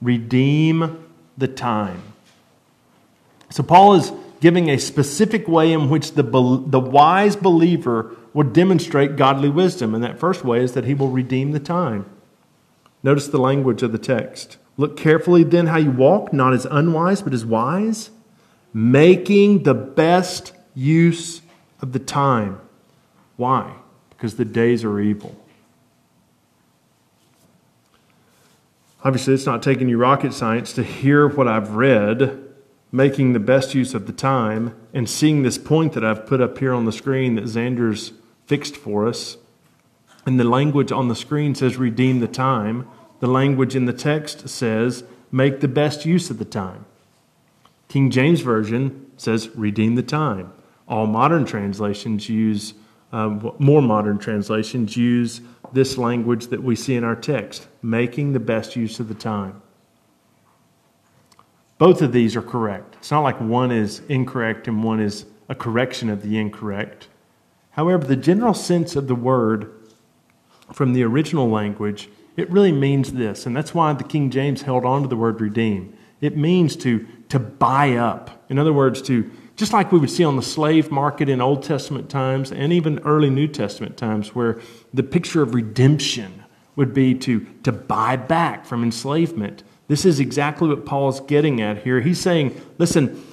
redeem 0.00 1.04
the 1.36 1.48
time. 1.48 2.02
So, 3.50 3.62
Paul 3.62 3.94
is 3.94 4.12
giving 4.40 4.68
a 4.68 4.78
specific 4.78 5.48
way 5.48 5.72
in 5.72 5.90
which 5.90 6.12
the, 6.12 6.22
the 6.22 6.80
wise 6.80 7.36
believer 7.36 8.14
will 8.32 8.44
demonstrate 8.44 9.16
godly 9.16 9.48
wisdom. 9.48 9.94
And 9.94 10.04
that 10.04 10.18
first 10.18 10.44
way 10.44 10.62
is 10.62 10.72
that 10.72 10.84
he 10.84 10.94
will 10.94 11.08
redeem 11.08 11.52
the 11.52 11.60
time. 11.60 12.06
Notice 13.02 13.28
the 13.28 13.38
language 13.38 13.82
of 13.82 13.92
the 13.92 13.98
text. 13.98 14.56
Look 14.76 14.96
carefully 14.96 15.42
then 15.42 15.66
how 15.66 15.78
you 15.78 15.90
walk, 15.90 16.32
not 16.32 16.52
as 16.52 16.64
unwise, 16.66 17.22
but 17.22 17.34
as 17.34 17.44
wise, 17.44 18.10
making 18.72 19.64
the 19.64 19.74
best 19.74 20.52
use 20.74 21.40
of 21.80 21.92
the 21.92 21.98
time. 21.98 22.60
Why? 23.36 23.74
Because 24.10 24.36
the 24.36 24.44
days 24.44 24.84
are 24.84 25.00
evil. 25.00 25.36
Obviously, 29.04 29.34
it's 29.34 29.46
not 29.46 29.62
taking 29.62 29.88
you 29.88 29.96
rocket 29.96 30.34
science 30.34 30.72
to 30.72 30.82
hear 30.82 31.28
what 31.28 31.46
I've 31.46 31.70
read 31.70 32.47
making 32.90 33.32
the 33.32 33.40
best 33.40 33.74
use 33.74 33.94
of 33.94 34.06
the 34.06 34.12
time 34.12 34.74
and 34.94 35.08
seeing 35.08 35.42
this 35.42 35.58
point 35.58 35.92
that 35.92 36.04
I've 36.04 36.26
put 36.26 36.40
up 36.40 36.58
here 36.58 36.72
on 36.72 36.84
the 36.84 36.92
screen 36.92 37.34
that 37.34 37.44
Xander's 37.44 38.12
fixed 38.46 38.76
for 38.76 39.06
us. 39.06 39.36
And 40.24 40.40
the 40.40 40.44
language 40.44 40.90
on 40.90 41.08
the 41.08 41.14
screen 41.14 41.54
says 41.54 41.76
redeem 41.76 42.20
the 42.20 42.28
time. 42.28 42.88
The 43.20 43.26
language 43.26 43.76
in 43.76 43.84
the 43.84 43.92
text 43.92 44.48
says 44.48 45.04
make 45.30 45.60
the 45.60 45.68
best 45.68 46.04
use 46.04 46.30
of 46.30 46.38
the 46.38 46.44
time. 46.44 46.86
King 47.88 48.10
James 48.10 48.40
Version 48.40 49.10
says 49.16 49.48
redeem 49.54 49.94
the 49.94 50.02
time. 50.02 50.52
All 50.86 51.06
modern 51.06 51.44
translations 51.44 52.28
use, 52.28 52.74
um, 53.12 53.54
more 53.58 53.82
modern 53.82 54.18
translations 54.18 54.96
use 54.96 55.40
this 55.72 55.98
language 55.98 56.46
that 56.46 56.62
we 56.62 56.76
see 56.76 56.96
in 56.96 57.04
our 57.04 57.16
text, 57.16 57.66
making 57.82 58.32
the 58.32 58.40
best 58.40 58.76
use 58.76 59.00
of 59.00 59.08
the 59.08 59.14
time. 59.14 59.60
Both 61.78 62.02
of 62.02 62.12
these 62.12 62.34
are 62.36 62.42
correct. 62.42 62.96
It's 62.96 63.10
not 63.10 63.22
like 63.22 63.40
one 63.40 63.70
is 63.70 64.02
incorrect 64.08 64.66
and 64.68 64.82
one 64.82 65.00
is 65.00 65.26
a 65.48 65.54
correction 65.54 66.10
of 66.10 66.22
the 66.22 66.36
incorrect. 66.36 67.08
However, 67.70 68.04
the 68.04 68.16
general 68.16 68.54
sense 68.54 68.96
of 68.96 69.06
the 69.06 69.14
word 69.14 69.72
from 70.72 70.92
the 70.92 71.04
original 71.04 71.48
language, 71.48 72.10
it 72.36 72.50
really 72.50 72.72
means 72.72 73.12
this, 73.12 73.46
and 73.46 73.56
that's 73.56 73.74
why 73.74 73.92
the 73.92 74.04
King 74.04 74.30
James 74.30 74.62
held 74.62 74.84
on 74.84 75.02
to 75.02 75.08
the 75.08 75.16
word 75.16 75.40
redeem. 75.40 75.96
It 76.20 76.36
means 76.36 76.76
to, 76.76 77.06
to 77.28 77.38
buy 77.38 77.94
up. 77.94 78.44
In 78.48 78.58
other 78.58 78.72
words, 78.72 79.00
to 79.02 79.30
just 79.54 79.72
like 79.72 79.92
we 79.92 79.98
would 79.98 80.10
see 80.10 80.24
on 80.24 80.36
the 80.36 80.42
slave 80.42 80.90
market 80.90 81.28
in 81.28 81.40
Old 81.40 81.62
Testament 81.62 82.08
times 82.10 82.52
and 82.52 82.72
even 82.72 82.98
early 83.00 83.30
New 83.30 83.48
Testament 83.48 83.96
times, 83.96 84.34
where 84.34 84.60
the 84.92 85.02
picture 85.02 85.42
of 85.42 85.54
redemption 85.54 86.44
would 86.76 86.92
be 86.92 87.14
to, 87.14 87.40
to 87.62 87.72
buy 87.72 88.16
back 88.16 88.64
from 88.64 88.82
enslavement 88.82 89.62
this 89.88 90.04
is 90.04 90.20
exactly 90.20 90.68
what 90.68 90.84
Paul's 90.84 91.20
getting 91.22 91.60
at 91.60 91.82
here. 91.82 92.00
He's 92.00 92.20
saying, 92.20 92.60
listen, 92.76 93.24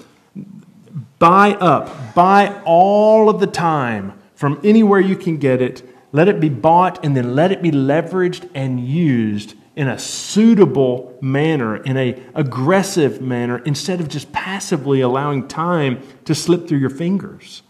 buy 1.20 1.52
up, 1.54 2.16
buy 2.16 2.62
all 2.66 3.30
of 3.30 3.40
the 3.42 3.48
time 3.48 4.18
from 4.36 4.60
anywhere 4.64 5.00
you 5.00 5.18
can 5.18 5.38
get 5.38 5.62
it. 5.62 5.88
Let 6.14 6.30
it 6.30 6.40
be 6.40 6.48
bought 6.48 7.04
and 7.04 7.16
then 7.16 7.36
let 7.36 7.52
it 7.52 7.62
be 7.62 7.72
leveraged 7.72 8.50
and 8.56 8.80
used 8.80 9.56
in 9.76 9.90
a 9.90 10.00
suitable 10.00 11.18
manner, 11.22 11.76
in 11.76 11.98
a 11.98 12.18
aggressive 12.34 13.22
manner, 13.22 13.58
instead 13.60 14.00
of 14.00 14.08
just 14.08 14.32
passively 14.32 15.02
allowing 15.02 15.50
time 15.50 16.02
to 16.24 16.34
slip 16.34 16.70
through 16.70 16.78
your 16.78 16.90
fingers. 16.90 17.62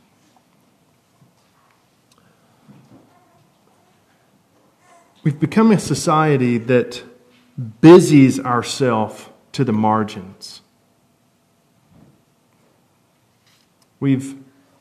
We've 5.24 5.40
become 5.40 5.72
a 5.72 5.80
society 5.80 6.60
that 6.60 7.02
busies 7.82 8.40
ourselves 8.40 9.30
to 9.54 9.64
the 9.64 9.74
margins. 9.74 10.62
We've, 14.00 14.36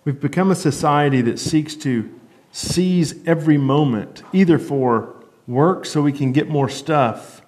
we've 0.04 0.20
become 0.20 0.50
a 0.50 0.56
society 0.56 1.22
that 1.22 1.38
seeks 1.38 1.76
to 1.76 2.12
seize 2.50 3.14
every 3.26 3.58
moment, 3.58 4.22
either 4.32 4.58
for 4.58 5.14
work 5.46 5.86
so 5.86 6.02
we 6.02 6.12
can 6.12 6.32
get 6.32 6.48
more 6.48 6.68
stuff, 6.68 7.42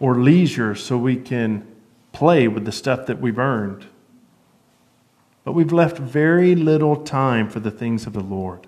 or 0.00 0.16
leisure 0.16 0.74
so 0.74 0.98
we 0.98 1.16
can 1.16 1.66
play 2.10 2.48
with 2.48 2.64
the 2.64 2.72
stuff 2.72 3.06
that 3.06 3.20
we've 3.20 3.38
earned. 3.38 3.86
But 5.44 5.52
we've 5.52 5.72
left 5.72 5.98
very 5.98 6.54
little 6.54 6.96
time 6.96 7.48
for 7.48 7.60
the 7.60 7.70
things 7.70 8.06
of 8.06 8.12
the 8.12 8.20
Lord. 8.20 8.66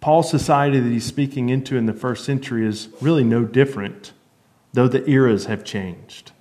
Paul's 0.00 0.30
society 0.30 0.80
that 0.80 0.88
he's 0.88 1.04
speaking 1.04 1.50
into 1.50 1.76
in 1.76 1.86
the 1.86 1.92
first 1.92 2.24
century 2.24 2.66
is 2.66 2.88
really 3.00 3.24
no 3.24 3.44
different, 3.44 4.12
though 4.72 4.88
the 4.88 5.08
eras 5.08 5.44
have 5.44 5.62
changed. 5.62 6.32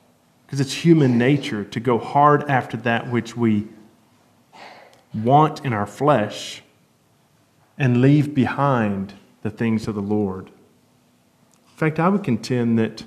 Because 0.45 0.61
it's 0.61 0.73
human 0.73 1.17
nature 1.17 1.63
to 1.65 1.79
go 1.79 1.97
hard 1.97 2.49
after 2.49 2.77
that 2.77 3.11
which 3.11 3.35
we 3.35 3.67
want 5.13 5.65
in 5.65 5.73
our 5.73 5.85
flesh 5.85 6.63
and 7.77 8.01
leave 8.01 8.33
behind 8.33 9.13
the 9.41 9.49
things 9.49 9.87
of 9.87 9.95
the 9.95 10.01
Lord. 10.01 10.47
In 10.47 11.77
fact, 11.77 11.99
I 11.99 12.09
would 12.09 12.23
contend 12.23 12.79
that 12.79 13.03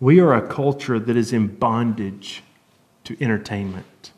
we 0.00 0.20
are 0.20 0.34
a 0.34 0.46
culture 0.46 0.98
that 0.98 1.16
is 1.16 1.32
in 1.32 1.46
bondage 1.46 2.42
to 3.04 3.16
entertainment. 3.22 4.12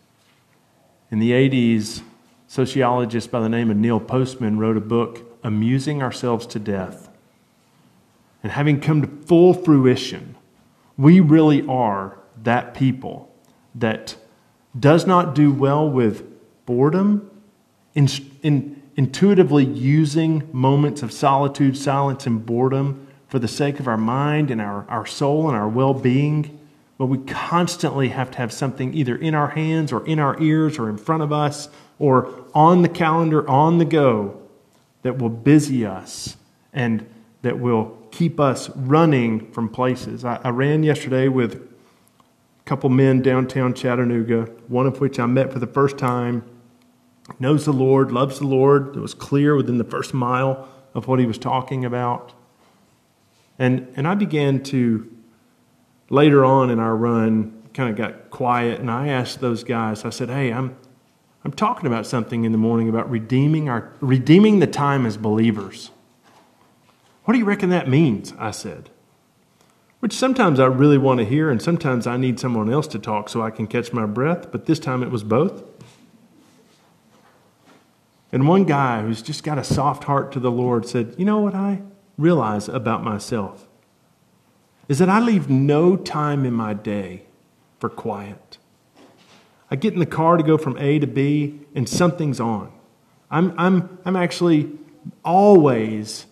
In 1.10 1.18
the 1.18 1.32
80s, 1.32 2.02
sociologist 2.46 3.30
by 3.30 3.40
the 3.40 3.48
name 3.48 3.70
of 3.70 3.76
Neil 3.76 4.00
Postman 4.00 4.58
wrote 4.58 4.76
a 4.76 4.80
book, 4.80 5.33
Amusing 5.44 6.02
Ourselves 6.02 6.46
to 6.48 6.58
Death. 6.58 7.08
And 8.42 8.50
having 8.50 8.80
come 8.80 9.02
to 9.02 9.26
full 9.26 9.54
fruition, 9.54 10.34
we 10.96 11.20
really 11.20 11.64
are 11.66 12.18
that 12.42 12.74
people 12.74 13.32
that 13.74 14.16
does 14.78 15.06
not 15.06 15.34
do 15.34 15.52
well 15.52 15.88
with 15.88 16.24
boredom, 16.66 17.30
in, 17.94 18.08
in, 18.42 18.82
intuitively 18.96 19.64
using 19.64 20.48
moments 20.52 21.02
of 21.02 21.12
solitude, 21.12 21.76
silence, 21.76 22.26
and 22.26 22.44
boredom 22.44 23.06
for 23.28 23.38
the 23.38 23.48
sake 23.48 23.80
of 23.80 23.88
our 23.88 23.96
mind 23.96 24.50
and 24.50 24.60
our, 24.60 24.84
our 24.88 25.06
soul 25.06 25.48
and 25.48 25.56
our 25.56 25.68
well 25.68 25.94
being. 25.94 26.58
But 26.96 27.06
we 27.06 27.18
constantly 27.18 28.10
have 28.10 28.30
to 28.32 28.38
have 28.38 28.52
something 28.52 28.94
either 28.94 29.16
in 29.16 29.34
our 29.34 29.48
hands 29.48 29.92
or 29.92 30.06
in 30.06 30.20
our 30.20 30.40
ears 30.40 30.78
or 30.78 30.88
in 30.88 30.96
front 30.96 31.22
of 31.22 31.32
us 31.32 31.68
or 31.98 32.32
on 32.54 32.82
the 32.82 32.88
calendar, 32.88 33.48
on 33.48 33.78
the 33.78 33.84
go, 33.84 34.40
that 35.04 35.18
will 35.18 35.28
busy 35.28 35.86
us 35.86 36.36
and 36.72 37.06
that 37.42 37.60
will 37.60 37.96
keep 38.10 38.40
us 38.40 38.70
running 38.70 39.52
from 39.52 39.68
places. 39.68 40.24
I, 40.24 40.40
I 40.42 40.48
ran 40.48 40.82
yesterday 40.82 41.28
with 41.28 41.54
a 41.54 42.64
couple 42.64 42.90
men 42.90 43.22
downtown 43.22 43.74
Chattanooga, 43.74 44.50
one 44.66 44.86
of 44.86 45.00
which 45.00 45.20
I 45.20 45.26
met 45.26 45.52
for 45.52 45.58
the 45.58 45.66
first 45.66 45.98
time 45.98 46.42
knows 47.38 47.66
the 47.66 47.72
Lord, 47.72 48.12
loves 48.12 48.38
the 48.38 48.46
Lord. 48.46 48.96
It 48.96 49.00
was 49.00 49.14
clear 49.14 49.54
within 49.54 49.78
the 49.78 49.84
first 49.84 50.14
mile 50.14 50.68
of 50.94 51.06
what 51.06 51.18
he 51.18 51.26
was 51.26 51.38
talking 51.38 51.84
about. 51.84 52.32
And, 53.58 53.92
and 53.96 54.08
I 54.08 54.14
began 54.14 54.62
to, 54.64 55.10
later 56.08 56.44
on 56.44 56.70
in 56.70 56.78
our 56.80 56.96
run, 56.96 57.62
kind 57.74 57.90
of 57.90 57.96
got 57.96 58.30
quiet, 58.30 58.80
and 58.80 58.90
I 58.90 59.08
asked 59.08 59.40
those 59.40 59.64
guys, 59.64 60.04
I 60.04 60.10
said, 60.10 60.30
Hey, 60.30 60.50
I'm, 60.52 60.76
I'm 61.44 61.52
talking 61.52 61.86
about 61.86 62.06
something 62.06 62.44
in 62.44 62.52
the 62.52 62.58
morning 62.58 62.88
about 62.88 63.10
redeeming, 63.10 63.68
our, 63.68 63.92
redeeming 64.00 64.60
the 64.60 64.66
time 64.66 65.04
as 65.04 65.16
believers. 65.16 65.90
What 67.24 67.32
do 67.34 67.38
you 67.38 67.44
reckon 67.44 67.70
that 67.70 67.88
means? 67.88 68.32
I 68.38 68.50
said. 68.50 68.90
Which 70.00 70.14
sometimes 70.14 70.58
I 70.58 70.66
really 70.66 70.98
want 70.98 71.18
to 71.18 71.24
hear, 71.24 71.50
and 71.50 71.60
sometimes 71.60 72.06
I 72.06 72.16
need 72.16 72.40
someone 72.40 72.70
else 72.70 72.86
to 72.88 72.98
talk 72.98 73.28
so 73.28 73.42
I 73.42 73.50
can 73.50 73.66
catch 73.66 73.92
my 73.92 74.06
breath, 74.06 74.52
but 74.52 74.66
this 74.66 74.78
time 74.78 75.02
it 75.02 75.10
was 75.10 75.24
both. 75.24 75.62
And 78.32 78.48
one 78.48 78.64
guy 78.64 79.02
who's 79.02 79.22
just 79.22 79.44
got 79.44 79.58
a 79.58 79.64
soft 79.64 80.04
heart 80.04 80.32
to 80.32 80.40
the 80.40 80.50
Lord 80.50 80.86
said, 80.88 81.14
You 81.16 81.24
know 81.24 81.38
what 81.38 81.54
I 81.54 81.82
realize 82.18 82.68
about 82.68 83.04
myself? 83.04 83.68
Is 84.88 84.98
that 84.98 85.08
I 85.08 85.20
leave 85.20 85.48
no 85.48 85.96
time 85.96 86.44
in 86.44 86.52
my 86.52 86.74
day 86.74 87.22
for 87.78 87.88
quiet. 87.88 88.58
I 89.74 89.76
get 89.76 89.92
in 89.92 89.98
the 89.98 90.06
car 90.06 90.36
to 90.36 90.44
go 90.44 90.56
from 90.56 90.78
A 90.78 91.00
to 91.00 91.06
B, 91.08 91.58
and 91.74 91.88
something's 91.88 92.38
on. 92.38 92.70
I'm, 93.28 93.52
I'm, 93.58 93.98
I'm 94.04 94.14
actually 94.14 94.70
always 95.24 96.26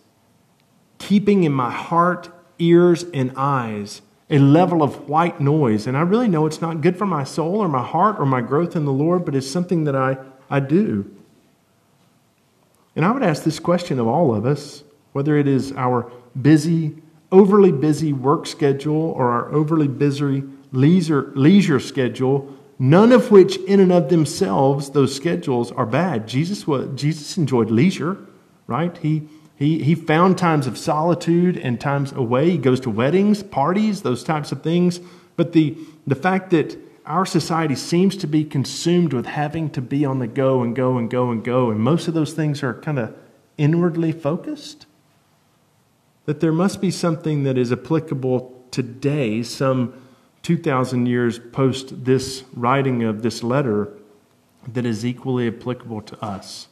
keeping 0.97 1.43
in 1.43 1.51
my 1.51 1.69
heart, 1.69 2.29
ears, 2.57 3.03
and 3.13 3.33
eyes 3.35 4.01
a 4.29 4.39
level 4.39 4.81
of 4.81 5.09
white 5.09 5.41
noise. 5.41 5.87
And 5.87 5.97
I 5.97 6.03
really 6.03 6.29
know 6.29 6.45
it's 6.45 6.61
not 6.61 6.79
good 6.79 6.97
for 6.97 7.05
my 7.05 7.25
soul 7.25 7.57
or 7.57 7.67
my 7.67 7.83
heart 7.83 8.15
or 8.17 8.25
my 8.25 8.39
growth 8.39 8.77
in 8.77 8.85
the 8.85 8.93
Lord, 8.93 9.25
but 9.25 9.35
it's 9.35 9.51
something 9.51 9.83
that 9.83 9.95
I, 9.97 10.15
I 10.49 10.61
do. 10.61 11.13
And 12.95 13.03
I 13.03 13.11
would 13.11 13.23
ask 13.23 13.43
this 13.43 13.59
question 13.59 13.99
of 13.99 14.07
all 14.07 14.33
of 14.33 14.45
us 14.45 14.85
whether 15.11 15.35
it 15.35 15.49
is 15.49 15.73
our 15.73 16.09
busy, 16.41 16.95
overly 17.29 17.73
busy 17.73 18.13
work 18.13 18.47
schedule 18.47 19.11
or 19.17 19.31
our 19.31 19.51
overly 19.51 19.89
busy 19.89 20.45
leisure, 20.71 21.33
leisure 21.35 21.81
schedule, 21.81 22.57
none 22.83 23.13
of 23.13 23.31
which, 23.31 23.55
in 23.59 23.79
and 23.79 23.93
of 23.93 24.09
themselves, 24.09 24.89
those 24.89 25.15
schedules 25.15 25.71
are 25.71 25.85
bad. 25.85 26.27
Jesus, 26.27 26.67
was, 26.67 26.89
Jesus 26.99 27.37
enjoyed 27.37 27.71
leisure, 27.71 28.17
right? 28.67 28.97
He, 28.97 29.29
he, 29.55 29.81
he 29.81 29.95
found 29.95 30.37
times 30.37 30.67
of 30.67 30.77
solitude 30.77 31.55
and 31.55 31.79
times 31.79 32.11
away. 32.11 32.49
He 32.49 32.57
goes 32.57 32.81
to 32.81 32.89
weddings, 32.89 33.41
parties, 33.41 34.01
those 34.01 34.21
types 34.21 34.51
of 34.51 34.63
things. 34.63 34.99
But 35.37 35.53
the, 35.53 35.77
the 36.05 36.13
fact 36.13 36.49
that 36.49 36.77
our 37.05 37.25
society 37.25 37.75
seems 37.75 38.17
to 38.17 38.27
be 38.27 38.43
consumed 38.43 39.13
with 39.13 39.27
having 39.27 39.69
to 39.69 39.81
be 39.81 40.03
on 40.03 40.19
the 40.19 40.27
go 40.27 40.61
and 40.61 40.75
go 40.75 40.97
and 40.97 41.09
go 41.09 41.31
and 41.31 41.41
go, 41.41 41.71
and 41.71 41.79
most 41.79 42.09
of 42.09 42.13
those 42.13 42.33
things 42.33 42.63
are 42.63 42.73
kind 42.81 42.99
of 42.99 43.15
inwardly 43.57 44.11
focused. 44.11 44.87
That 46.25 46.41
there 46.41 46.51
must 46.51 46.81
be 46.81 46.91
something 46.91 47.43
that 47.43 47.57
is 47.57 47.71
applicable 47.71 48.65
today, 48.71 49.41
some 49.41 49.93
2,000 50.43 51.05
years 51.05 51.39
post 51.39 52.05
this 52.05 52.43
writing 52.53 53.03
of 53.03 53.21
this 53.23 53.43
letter, 53.43 53.91
that 54.67 54.85
is 54.85 55.05
equally 55.05 55.47
applicable 55.47 56.01
to 56.01 56.23
us. 56.23 56.69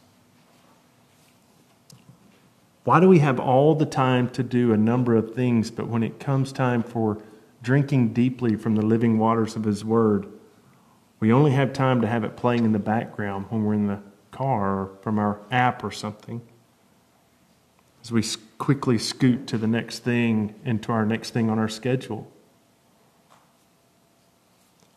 Why 2.83 2.99
do 2.99 3.07
we 3.07 3.19
have 3.19 3.39
all 3.39 3.75
the 3.75 3.85
time 3.85 4.29
to 4.29 4.43
do 4.43 4.71
a 4.71 4.77
number 4.77 5.15
of 5.15 5.35
things, 5.35 5.69
but 5.69 5.87
when 5.87 6.03
it 6.03 6.19
comes 6.19 6.51
time 6.53 6.83
for 6.83 7.21
drinking 7.61 8.13
deeply 8.13 8.55
from 8.55 8.75
the 8.75 8.81
living 8.81 9.17
waters 9.17 9.55
of 9.55 9.63
His 9.63 9.85
Word. 9.85 10.27
We 11.19 11.31
only 11.31 11.51
have 11.51 11.73
time 11.73 12.01
to 12.01 12.07
have 12.07 12.23
it 12.23 12.35
playing 12.35 12.65
in 12.65 12.71
the 12.71 12.79
background 12.79 13.45
when 13.49 13.63
we're 13.63 13.75
in 13.75 13.87
the 13.87 14.01
car 14.31 14.79
or 14.79 14.97
from 15.01 15.19
our 15.19 15.39
app 15.51 15.83
or 15.83 15.91
something. 15.91 16.41
As 18.01 18.11
we 18.11 18.23
quickly 18.57 18.97
scoot 18.97 19.45
to 19.47 19.57
the 19.57 19.67
next 19.67 19.99
thing 19.99 20.55
and 20.65 20.81
to 20.83 20.91
our 20.91 21.05
next 21.05 21.31
thing 21.31 21.49
on 21.49 21.59
our 21.59 21.69
schedule. 21.69 22.30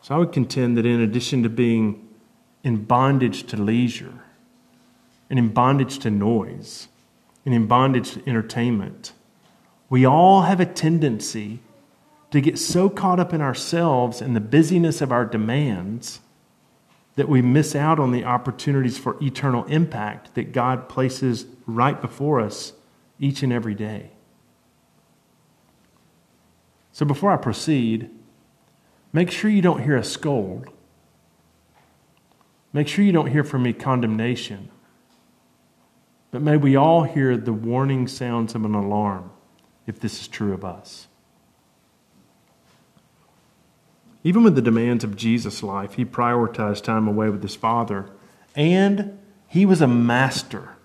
So 0.05 0.13
I 0.13 0.19
would 0.19 0.33
contend 0.33 0.77
that 0.77 0.85
in 0.85 1.01
addition 1.01 1.41
to 1.41 1.49
being 1.49 2.07
in 2.63 2.83
bondage 2.83 3.47
to 3.47 3.57
leisure, 3.57 4.13
and 5.31 5.39
in 5.39 5.49
bondage 5.49 5.97
to 5.97 6.11
noise, 6.11 6.89
and 7.43 7.55
in 7.55 7.65
bondage 7.65 8.11
to 8.11 8.29
entertainment, 8.29 9.13
we 9.89 10.05
all 10.05 10.43
have 10.43 10.59
a 10.59 10.65
tendency 10.67 11.57
to 12.29 12.39
get 12.39 12.59
so 12.59 12.87
caught 12.87 13.19
up 13.19 13.33
in 13.33 13.41
ourselves 13.41 14.21
and 14.21 14.35
the 14.35 14.39
busyness 14.39 15.01
of 15.01 15.11
our 15.11 15.25
demands 15.25 16.19
that 17.15 17.27
we 17.27 17.41
miss 17.41 17.75
out 17.75 17.99
on 17.99 18.11
the 18.11 18.25
opportunities 18.25 18.99
for 18.99 19.17
eternal 19.23 19.63
impact 19.63 20.35
that 20.35 20.51
God 20.51 20.87
places 20.87 21.47
right 21.65 21.99
before 21.99 22.39
us 22.39 22.73
each 23.19 23.41
and 23.41 23.51
every 23.51 23.73
day. 23.73 24.11
So 26.91 27.07
before 27.07 27.31
I 27.31 27.37
proceed, 27.37 28.11
make 29.15 29.31
sure 29.31 29.49
you 29.49 29.61
don't 29.61 29.81
hear 29.81 29.95
a 29.95 30.03
scold. 30.03 30.67
Make 32.73 32.89
sure 32.89 33.05
you 33.05 33.13
don't 33.13 33.31
hear 33.31 33.45
from 33.45 33.63
me 33.63 33.71
condemnation. 33.71 34.67
But 36.31 36.41
may 36.41 36.57
we 36.57 36.75
all 36.75 37.03
hear 37.03 37.37
the 37.37 37.53
warning 37.53 38.09
sounds 38.09 38.55
of 38.55 38.65
an 38.65 38.75
alarm 38.75 39.31
if 39.87 40.01
this 40.01 40.19
is 40.19 40.27
true 40.27 40.53
of 40.53 40.65
us. 40.65 41.07
Even 44.25 44.43
with 44.43 44.53
the 44.53 44.61
demands 44.61 45.05
of 45.05 45.15
Jesus' 45.15 45.63
life, 45.63 45.93
he 45.93 46.03
prioritized 46.03 46.83
time 46.83 47.07
away 47.07 47.29
with 47.29 47.41
his 47.41 47.55
Father. 47.55 48.09
And 48.53 49.17
he 49.47 49.65
was 49.65 49.79
a 49.79 49.87
master 49.87 50.75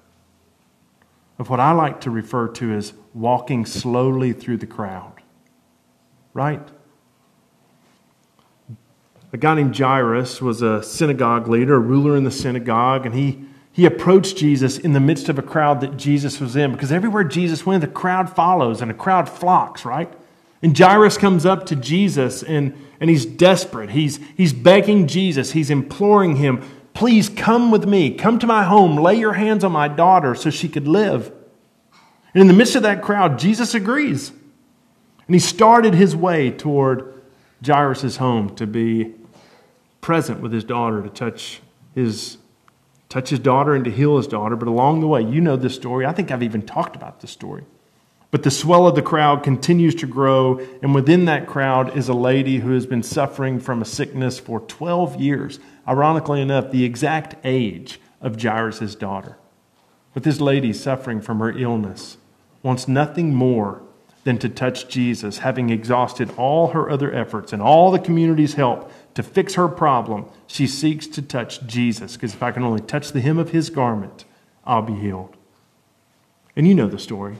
of 1.37 1.51
what 1.51 1.59
I 1.59 1.73
like 1.73 2.01
to 2.03 2.11
refer 2.11 2.47
to 2.47 2.73
as 2.75 2.93
walking 3.12 3.66
slowly 3.66 4.33
through 4.33 4.59
the 4.59 4.69
crowd. 4.69 5.14
Right? 6.33 6.69
A 9.33 9.37
guy 9.37 9.55
named 9.55 9.77
Jairus 9.77 10.43
was 10.43 10.61
a 10.61 10.83
synagogue 10.83 11.47
leader, 11.47 11.77
a 11.77 11.79
ruler 11.79 12.16
in 12.16 12.25
the 12.25 12.33
synagogue, 12.33 13.07
and 13.07 13.14
he, 13.14 13.45
he 13.71 13.87
approached 13.87 14.37
Jesus 14.37 14.77
in 14.77 14.93
the 14.93 15.01
midst 15.01 15.29
of 15.29 15.38
a 15.38 15.43
crowd 15.43 15.81
that 15.83 15.97
Jesus 15.97 16.40
was 16.40 16.57
in 16.57 16.73
because 16.73 16.90
everywhere 16.90 17.23
Jesus 17.23 17.64
went, 17.64 17.81
the 17.81 17.87
crowd 17.87 18.35
follows 18.35 18.83
and 18.83 18.90
a 18.90 18.95
crowd 18.95 19.29
flocks, 19.29 19.85
right? 19.85 20.12
And 20.62 20.77
Jairus 20.77 21.16
comes 21.16 21.47
up 21.47 21.64
to 21.66 21.77
Jesus 21.77 22.43
and, 22.43 22.77
and 22.99 23.09
he's 23.09 23.25
desperate. 23.25 23.90
He's, 23.90 24.19
he's 24.37 24.53
begging 24.53 25.07
Jesus, 25.07 25.53
he's 25.53 25.71
imploring 25.71 26.37
him, 26.37 26.62
please 26.93 27.29
come 27.29 27.71
with 27.71 27.87
me, 27.87 28.12
come 28.14 28.40
to 28.40 28.49
my 28.49 28.64
home, 28.64 28.97
lay 28.97 29.14
your 29.14 29.35
hands 29.35 29.62
on 29.62 29.71
my 29.71 29.87
daughter 29.87 30.35
so 30.35 30.51
she 30.51 30.69
could 30.69 30.88
live. 30.88 31.33
And 32.35 32.40
in 32.40 32.49
the 32.49 32.53
midst 32.53 32.75
of 32.75 32.83
that 32.83 33.01
crowd, 33.01 33.38
Jesus 33.38 33.75
agrees. 33.75 34.31
And 34.31 35.37
he 35.37 35.38
started 35.38 35.95
his 35.95 36.16
way 36.16 36.51
toward 36.51 37.23
Jairus' 37.64 38.16
home 38.16 38.57
to 38.57 38.66
be 38.66 39.14
present 40.00 40.40
with 40.40 40.52
his 40.52 40.64
daughter, 40.64 41.02
to 41.02 41.08
touch 41.08 41.60
his, 41.94 42.38
touch 43.08 43.30
his 43.30 43.38
daughter 43.38 43.74
and 43.74 43.84
to 43.84 43.90
heal 43.90 44.16
his 44.16 44.26
daughter. 44.26 44.56
But 44.56 44.68
along 44.68 45.00
the 45.00 45.06
way, 45.06 45.22
you 45.22 45.40
know 45.40 45.56
this 45.56 45.74
story. 45.74 46.06
I 46.06 46.12
think 46.12 46.30
I've 46.30 46.42
even 46.42 46.62
talked 46.62 46.96
about 46.96 47.20
this 47.20 47.30
story. 47.30 47.64
But 48.30 48.44
the 48.44 48.50
swell 48.50 48.86
of 48.86 48.94
the 48.94 49.02
crowd 49.02 49.42
continues 49.42 49.94
to 49.96 50.06
grow, 50.06 50.60
and 50.82 50.94
within 50.94 51.24
that 51.24 51.48
crowd 51.48 51.96
is 51.96 52.08
a 52.08 52.14
lady 52.14 52.58
who 52.58 52.72
has 52.72 52.86
been 52.86 53.02
suffering 53.02 53.58
from 53.58 53.82
a 53.82 53.84
sickness 53.84 54.38
for 54.38 54.60
12 54.60 55.20
years. 55.20 55.58
Ironically 55.88 56.40
enough, 56.40 56.70
the 56.70 56.84
exact 56.84 57.34
age 57.42 58.00
of 58.20 58.40
Jairus' 58.40 58.94
daughter. 58.94 59.36
But 60.14 60.22
this 60.22 60.40
lady 60.40 60.72
suffering 60.72 61.20
from 61.20 61.40
her 61.40 61.50
illness 61.50 62.18
wants 62.62 62.86
nothing 62.86 63.34
more 63.34 63.82
than 64.24 64.38
to 64.38 64.48
touch 64.48 64.86
Jesus, 64.88 65.38
having 65.38 65.70
exhausted 65.70 66.30
all 66.36 66.68
her 66.68 66.90
other 66.90 67.12
efforts 67.12 67.52
and 67.52 67.62
all 67.62 67.90
the 67.90 67.98
community's 67.98 68.54
help 68.54 68.92
to 69.14 69.23
fix 69.23 69.55
her 69.55 69.68
problem. 69.68 70.27
She 70.46 70.66
seeks 70.66 71.07
to 71.09 71.23
touch 71.23 71.66
Jesus, 71.66 72.14
because 72.14 72.35
if 72.35 72.42
I 72.42 72.53
can 72.53 72.62
only 72.62 72.81
touch 72.81 73.12
the 73.12 73.20
hem 73.20 73.38
of 73.38 73.51
his 73.51 73.70
garment, 73.70 74.25
I'll 74.64 74.83
be 74.83 74.94
healed. 74.94 75.37
And 76.57 76.66
you 76.66 76.75
know 76.75 76.88
the 76.88 76.99
story. 76.99 77.37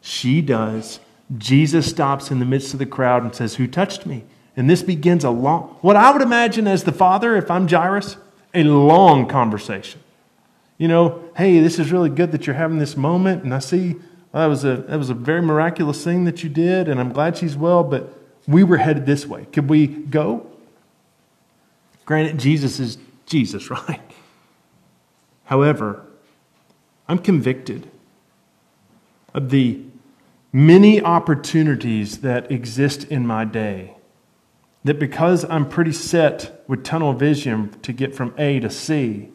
She 0.00 0.40
does. 0.40 1.00
Jesus 1.36 1.88
stops 1.88 2.30
in 2.30 2.38
the 2.38 2.44
midst 2.44 2.72
of 2.72 2.78
the 2.78 2.86
crowd 2.86 3.22
and 3.22 3.34
says, 3.34 3.56
Who 3.56 3.66
touched 3.66 4.06
me? 4.06 4.24
And 4.56 4.70
this 4.70 4.82
begins 4.82 5.24
a 5.24 5.30
long, 5.30 5.76
what 5.82 5.96
I 5.96 6.10
would 6.10 6.22
imagine 6.22 6.66
as 6.66 6.84
the 6.84 6.92
father, 6.92 7.36
if 7.36 7.50
I'm 7.50 7.68
Jairus, 7.68 8.16
a 8.54 8.64
long 8.64 9.28
conversation. 9.28 10.00
You 10.78 10.88
know, 10.88 11.24
hey, 11.36 11.60
this 11.60 11.78
is 11.78 11.92
really 11.92 12.10
good 12.10 12.32
that 12.32 12.46
you're 12.46 12.56
having 12.56 12.78
this 12.78 12.96
moment, 12.96 13.44
and 13.44 13.54
I 13.54 13.58
see 13.58 13.96
well, 14.32 14.42
that 14.42 14.46
was 14.46 14.64
a 14.64 14.76
that 14.88 14.98
was 14.98 15.10
a 15.10 15.14
very 15.14 15.42
miraculous 15.42 16.02
thing 16.04 16.24
that 16.24 16.42
you 16.42 16.50
did, 16.50 16.88
and 16.88 17.00
I'm 17.00 17.12
glad 17.12 17.36
she's 17.36 17.56
well, 17.56 17.82
but 17.82 18.12
we 18.46 18.64
were 18.64 18.76
headed 18.76 19.06
this 19.06 19.26
way. 19.26 19.46
Could 19.52 19.68
we 19.68 19.86
go? 19.86 20.46
Granted, 22.06 22.38
Jesus 22.38 22.80
is 22.80 22.96
Jesus, 23.26 23.70
right? 23.70 24.00
However, 25.44 26.06
I'm 27.06 27.18
convicted 27.18 27.90
of 29.34 29.50
the 29.50 29.82
many 30.52 31.02
opportunities 31.02 32.22
that 32.22 32.50
exist 32.50 33.04
in 33.04 33.26
my 33.26 33.44
day 33.44 33.96
that 34.84 34.98
because 34.98 35.44
I'm 35.44 35.68
pretty 35.68 35.92
set 35.92 36.64
with 36.68 36.84
tunnel 36.84 37.12
vision 37.12 37.76
to 37.82 37.92
get 37.92 38.14
from 38.14 38.32
A 38.38 38.60
to 38.60 38.70
C, 38.70 39.30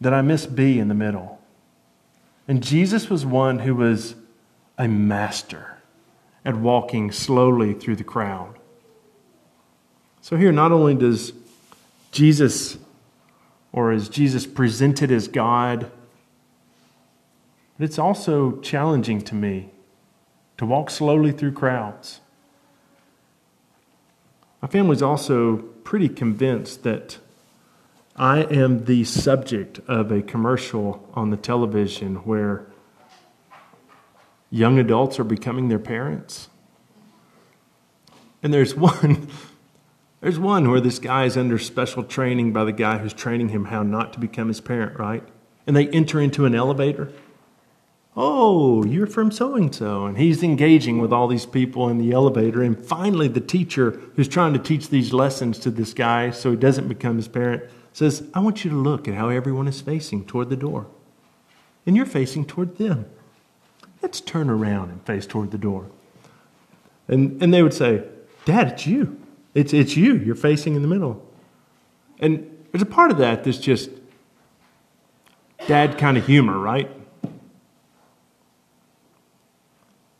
that 0.00 0.12
I 0.14 0.22
miss 0.22 0.46
B 0.46 0.78
in 0.78 0.88
the 0.88 0.94
middle. 0.94 1.40
And 2.46 2.62
Jesus 2.62 3.08
was 3.08 3.24
one 3.24 3.60
who 3.60 3.74
was 3.74 4.14
a 4.76 4.86
master 4.86 5.78
at 6.44 6.56
walking 6.56 7.10
slowly 7.10 7.74
through 7.74 7.96
the 7.96 8.04
crowd. 8.04 8.59
So 10.22 10.36
here, 10.36 10.52
not 10.52 10.72
only 10.72 10.94
does 10.94 11.32
Jesus, 12.12 12.78
or 13.72 13.92
is 13.92 14.08
Jesus 14.08 14.46
presented 14.46 15.10
as 15.10 15.28
God, 15.28 15.90
but 17.78 17.84
it's 17.84 17.98
also 17.98 18.60
challenging 18.60 19.22
to 19.22 19.34
me 19.34 19.70
to 20.58 20.66
walk 20.66 20.90
slowly 20.90 21.32
through 21.32 21.52
crowds. 21.52 22.20
My 24.60 24.68
family's 24.68 25.00
also 25.00 25.56
pretty 25.56 26.10
convinced 26.10 26.82
that 26.82 27.18
I 28.14 28.42
am 28.42 28.84
the 28.84 29.04
subject 29.04 29.80
of 29.88 30.12
a 30.12 30.20
commercial 30.20 31.08
on 31.14 31.30
the 31.30 31.38
television 31.38 32.16
where 32.16 32.66
young 34.50 34.78
adults 34.78 35.18
are 35.18 35.24
becoming 35.24 35.68
their 35.68 35.78
parents. 35.78 36.50
And 38.42 38.52
there's 38.52 38.74
one 38.76 39.28
there's 40.20 40.38
one 40.38 40.70
where 40.70 40.80
this 40.80 40.98
guy 40.98 41.24
is 41.24 41.36
under 41.36 41.58
special 41.58 42.04
training 42.04 42.52
by 42.52 42.64
the 42.64 42.72
guy 42.72 42.98
who's 42.98 43.14
training 43.14 43.48
him 43.48 43.66
how 43.66 43.82
not 43.82 44.12
to 44.12 44.20
become 44.20 44.48
his 44.48 44.60
parent, 44.60 44.98
right? 44.98 45.22
And 45.66 45.74
they 45.74 45.88
enter 45.88 46.20
into 46.20 46.44
an 46.44 46.54
elevator. 46.54 47.12
Oh, 48.16 48.84
you're 48.84 49.06
from 49.06 49.30
so 49.30 49.54
and 49.54 49.74
so. 49.74 50.04
And 50.04 50.18
he's 50.18 50.42
engaging 50.42 50.98
with 50.98 51.12
all 51.12 51.28
these 51.28 51.46
people 51.46 51.88
in 51.88 51.98
the 51.98 52.12
elevator. 52.12 52.62
And 52.62 52.78
finally, 52.84 53.28
the 53.28 53.40
teacher 53.40 54.00
who's 54.16 54.28
trying 54.28 54.52
to 54.52 54.58
teach 54.58 54.88
these 54.88 55.12
lessons 55.12 55.58
to 55.60 55.70
this 55.70 55.94
guy 55.94 56.30
so 56.30 56.50
he 56.50 56.56
doesn't 56.56 56.88
become 56.88 57.16
his 57.16 57.28
parent 57.28 57.70
says, 57.92 58.28
I 58.34 58.40
want 58.40 58.64
you 58.64 58.70
to 58.70 58.76
look 58.76 59.08
at 59.08 59.14
how 59.14 59.28
everyone 59.28 59.68
is 59.68 59.80
facing 59.80 60.24
toward 60.26 60.50
the 60.50 60.56
door. 60.56 60.86
And 61.86 61.96
you're 61.96 62.06
facing 62.06 62.44
toward 62.44 62.76
them. 62.76 63.06
Let's 64.02 64.20
turn 64.20 64.50
around 64.50 64.90
and 64.90 65.04
face 65.04 65.26
toward 65.26 65.50
the 65.50 65.58
door. 65.58 65.90
And, 67.08 67.42
and 67.42 67.52
they 67.54 67.62
would 67.62 67.74
say, 67.74 68.04
Dad, 68.44 68.68
it's 68.68 68.86
you. 68.86 69.20
It's, 69.54 69.72
it's 69.72 69.96
you. 69.96 70.14
You're 70.14 70.34
facing 70.34 70.74
in 70.74 70.82
the 70.82 70.88
middle. 70.88 71.26
And 72.20 72.66
there's 72.70 72.82
a 72.82 72.86
part 72.86 73.10
of 73.10 73.18
that 73.18 73.44
that's 73.44 73.58
just 73.58 73.90
dad 75.66 75.98
kind 75.98 76.16
of 76.16 76.26
humor, 76.26 76.58
right? 76.58 76.90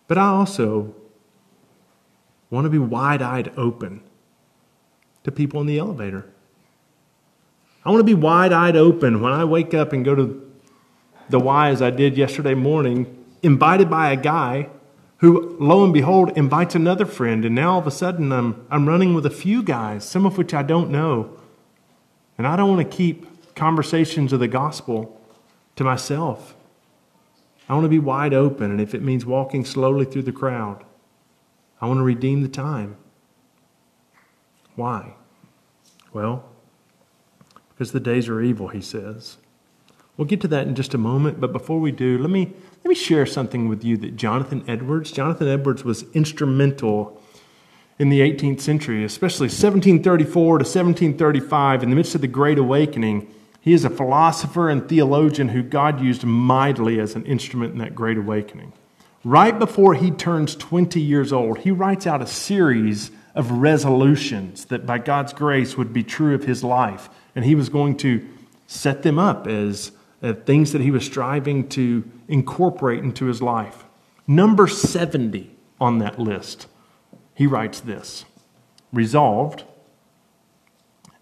But 0.09 0.19
I 0.19 0.27
also 0.27 0.95
want 2.51 2.65
to 2.65 2.71
be 2.71 2.79
wide 2.79 3.23
eyed 3.23 3.53
open 3.57 4.03
to 5.23 5.31
people 5.31 5.61
in 5.61 5.67
the 5.67 5.79
elevator. 5.79 6.29
I 7.85 7.91
want 7.91 8.01
to 8.01 8.05
be 8.05 8.15
wide 8.15 8.53
eyed 8.53 8.77
open 8.77 9.21
when 9.21 9.33
I 9.33 9.45
wake 9.45 9.73
up 9.73 9.93
and 9.93 10.05
go 10.05 10.15
to 10.15 10.53
the 11.29 11.39
Y 11.39 11.71
as 11.71 11.81
I 11.81 11.91
did 11.91 12.17
yesterday 12.17 12.55
morning, 12.55 13.25
invited 13.43 13.89
by 13.89 14.11
a 14.11 14.17
guy 14.17 14.69
who, 15.21 15.57
lo 15.61 15.85
and 15.85 15.93
behold, 15.93 16.37
invites 16.37 16.75
another 16.75 17.07
friend. 17.07 17.45
And 17.45 17.55
now 17.55 17.75
all 17.75 17.79
of 17.79 17.87
a 17.87 17.91
sudden 17.91 18.33
I'm, 18.33 18.67
I'm 18.71 18.89
running 18.89 19.15
with 19.15 19.27
a 19.27 19.31
few 19.31 19.63
guys, 19.63 20.05
some 20.05 20.27
of 20.27 20.39
which 20.39 20.55
I 20.55 20.63
don't 20.63 20.91
know. 20.91 21.37
And 22.39 22.47
I 22.47 22.57
don't 22.57 22.71
want 22.71 22.91
to 22.91 22.97
keep 22.97 23.55
conversations 23.55 24.33
of 24.33 24.41
the 24.41 24.49
gospel 24.49 25.21
to 25.77 25.85
myself. 25.85 26.55
I 27.69 27.75
want 27.75 27.85
to 27.85 27.91
be 27.91 27.99
wide 27.99 28.33
open. 28.33 28.71
And 28.71 28.81
if 28.81 28.95
it 28.95 29.03
means 29.03 29.27
walking 29.27 29.65
slowly 29.65 30.07
through 30.07 30.23
the 30.23 30.33
crowd, 30.33 30.85
I 31.81 31.87
want 31.87 31.99
to 31.99 32.05
redeem 32.05 32.43
the 32.43 32.49
time. 32.49 32.97
Why? 34.75 35.15
Well, 36.15 36.45
because 37.71 37.93
the 37.93 38.01
days 38.01 38.29
are 38.29 38.41
evil, 38.41 38.69
he 38.69 38.81
says. 38.81 39.37
We'll 40.17 40.27
get 40.27 40.41
to 40.43 40.49
that 40.49 40.67
in 40.67 40.75
just 40.75 40.95
a 40.95 40.99
moment, 40.99 41.41
but 41.41 41.53
before 41.53 41.79
we 41.79 41.93
do, 41.93 42.19
let 42.19 42.31
me, 42.31 42.53
let 42.83 42.89
me 42.89 42.95
share 42.95 43.27
something 43.27 43.69
with 43.69 43.85
you 43.85 43.97
that 43.99 44.17
Jonathan 44.17 44.65
Edwards, 44.67 45.13
Jonathan 45.13 45.49
Edwards 45.49 45.85
was 45.85 46.05
instrumental 46.15 47.21
in 47.99 48.09
the 48.09 48.21
18th 48.21 48.61
century, 48.61 49.05
especially 49.05 49.45
1734 49.47 50.33
to 50.33 50.63
1735, 50.63 51.83
in 51.83 51.91
the 51.91 51.97
midst 51.97 52.15
of 52.15 52.23
the 52.23 52.27
Great 52.27 52.59
Awakening. 52.59 53.33
He 53.61 53.75
is 53.75 53.85
a 53.85 53.91
philosopher 53.91 54.71
and 54.71 54.89
theologian 54.89 55.51
who 55.51 55.63
God 55.63 56.01
used 56.01 56.25
mightily 56.25 56.99
as 56.99 57.15
an 57.15 57.27
instrument 57.27 57.75
in 57.75 57.79
that 57.81 57.95
Great 57.95 58.17
Awakening. 58.17 58.73
Right 59.23 59.59
before 59.59 59.93
he 59.93 60.11
turns 60.11 60.57
20 60.57 60.99
years 60.99 61.31
old, 61.31 61.59
he 61.59 61.71
writes 61.71 62.07
out 62.07 62.23
a 62.23 62.27
series 62.27 63.11
of 63.35 63.51
resolutions 63.51 64.65
that 64.67 64.87
by 64.87 64.97
God's 64.99 65.35
grace 65.35 65.77
would 65.77 65.93
be 65.93 66.03
true 66.03 66.35
of 66.35 66.45
his 66.45 66.65
life 66.65 67.11
and 67.35 67.45
he 67.45 67.55
was 67.55 67.69
going 67.69 67.97
to 67.99 68.27
set 68.67 69.03
them 69.03 69.19
up 69.19 69.47
as 69.47 69.93
uh, 70.23 70.33
things 70.33 70.73
that 70.73 70.81
he 70.81 70.91
was 70.91 71.05
striving 71.05 71.69
to 71.69 72.09
incorporate 72.29 73.03
into 73.03 73.27
his 73.27 73.41
life. 73.41 73.85
Number 74.27 74.67
70 74.67 75.51
on 75.81 75.99
that 75.99 76.19
list, 76.19 76.67
he 77.35 77.47
writes 77.47 77.81
this 77.81 78.25
Resolved 78.93 79.65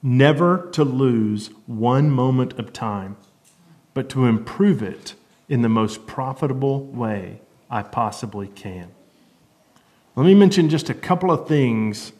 never 0.02 0.68
to 0.72 0.84
lose 0.84 1.50
one 1.66 2.10
moment 2.10 2.58
of 2.58 2.72
time, 2.72 3.16
but 3.94 4.08
to 4.10 4.26
improve 4.26 4.82
it 4.82 5.14
in 5.48 5.62
the 5.62 5.68
most 5.68 6.06
profitable 6.06 6.84
way 6.86 7.40
I 7.70 7.82
possibly 7.82 8.48
can. 8.48 8.90
Let 10.14 10.26
me 10.26 10.34
mention 10.34 10.68
just 10.68 10.90
a 10.90 10.94
couple 10.94 11.30
of 11.30 11.46
things 11.46 12.12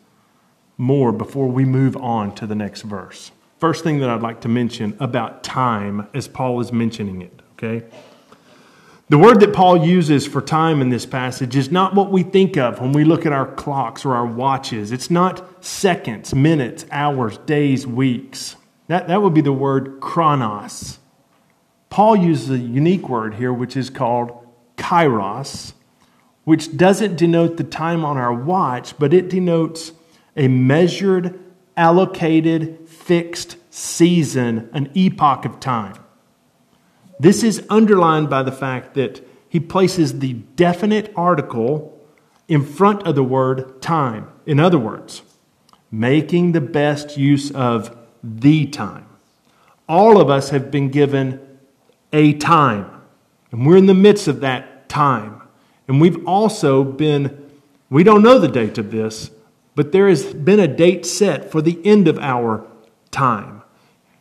more 0.77 1.13
before 1.13 1.49
we 1.49 1.65
move 1.65 1.97
on 1.97 2.35
to 2.37 2.47
the 2.47 2.55
next 2.55 2.83
verse. 2.83 3.33
First 3.59 3.83
thing 3.83 3.99
that 4.01 4.09
I'd 4.09 4.23
like 4.23 4.43
to 4.43 4.49
mention 4.49 4.97
about 5.01 5.43
time 5.43 6.07
as 6.15 6.29
Paul 6.29 6.61
is 6.61 6.73
mentioning 6.73 7.23
it, 7.23 7.43
okay? 7.55 7.87
The 9.09 9.19
word 9.19 9.41
that 9.41 9.53
Paul 9.53 9.85
uses 9.85 10.27
for 10.27 10.41
time 10.41 10.81
in 10.81 10.91
this 10.91 11.07
passage 11.07 11.57
is 11.57 11.71
not 11.71 11.95
what 11.95 12.13
we 12.13 12.23
think 12.23 12.57
of 12.57 12.81
when 12.81 12.93
we 12.93 13.05
look 13.05 13.27
at 13.27 13.33
our 13.33 13.47
clocks 13.47 14.05
or 14.05 14.15
our 14.15 14.27
watches. 14.27 14.93
It's 14.93 15.11
not 15.11 15.65
seconds, 15.65 16.35
minutes, 16.35 16.85
hours, 16.91 17.39
days, 17.39 17.87
weeks. 17.87 18.55
That, 18.87 19.09
that 19.09 19.23
would 19.23 19.35
be 19.35 19.41
the 19.41 19.53
word 19.53 19.99
chronos. 20.01 20.99
Paul 21.91 22.17
uses 22.17 22.51
a 22.51 22.59
unique 22.59 23.09
word 23.09 23.35
here, 23.35 23.53
which 23.53 23.77
is 23.77 23.91
called 23.91 24.47
kairos, 24.77 25.73
which 26.45 26.77
doesn't 26.77 27.17
denote 27.17 27.57
the 27.57 27.65
time 27.65 28.05
on 28.05 28.19
our 28.19 28.33
watch, 28.33 28.97
but 28.99 29.13
it 29.13 29.31
denotes 29.31 29.93
a 30.37 30.49
measured, 30.49 31.41
allocated, 31.79 32.87
fixed 32.89 33.57
season, 33.71 34.69
an 34.75 34.91
epoch 34.95 35.47
of 35.47 35.61
time. 35.61 35.95
This 37.19 37.43
is 37.43 37.65
underlined 37.71 38.29
by 38.29 38.43
the 38.43 38.53
fact 38.53 38.95
that 38.95 39.27
he 39.49 39.61
places 39.61 40.19
the 40.19 40.35
definite 40.35 41.13
article 41.17 41.99
in 42.49 42.65
front 42.65 43.07
of 43.07 43.15
the 43.15 43.25
word 43.25 43.81
time. 43.81 44.31
In 44.45 44.61
other 44.61 44.79
words, 44.79 45.23
making 45.91 46.53
the 46.53 46.61
best 46.61 47.17
use 47.17 47.51
of 47.53 47.97
the 48.23 48.67
time. 48.67 49.07
All 49.89 50.21
of 50.21 50.29
us 50.29 50.51
have 50.51 50.71
been 50.71 50.91
given 50.91 51.41
a 52.13 52.35
time, 52.35 52.91
and 53.51 53.67
we're 53.67 53.77
in 53.77 53.87
the 53.87 53.95
midst 53.95 54.29
of 54.29 54.41
that 54.41 54.89
time. 54.89 55.43
And 55.87 56.01
we've 56.01 56.27
also 56.27 56.85
been, 56.85 57.51
we 57.89 58.05
don't 58.05 58.23
know 58.23 58.39
the 58.39 58.49
date 58.49 58.77
of 58.77 58.91
this, 58.91 59.31
but 59.79 59.93
there 59.93 60.09
has 60.09 60.35
been 60.35 60.59
a 60.59 60.67
date 60.67 61.07
set 61.07 61.53
for 61.53 61.63
the 61.63 61.79
end 61.87 62.09
of 62.09 62.19
our 62.19 62.67
time. 63.13 63.63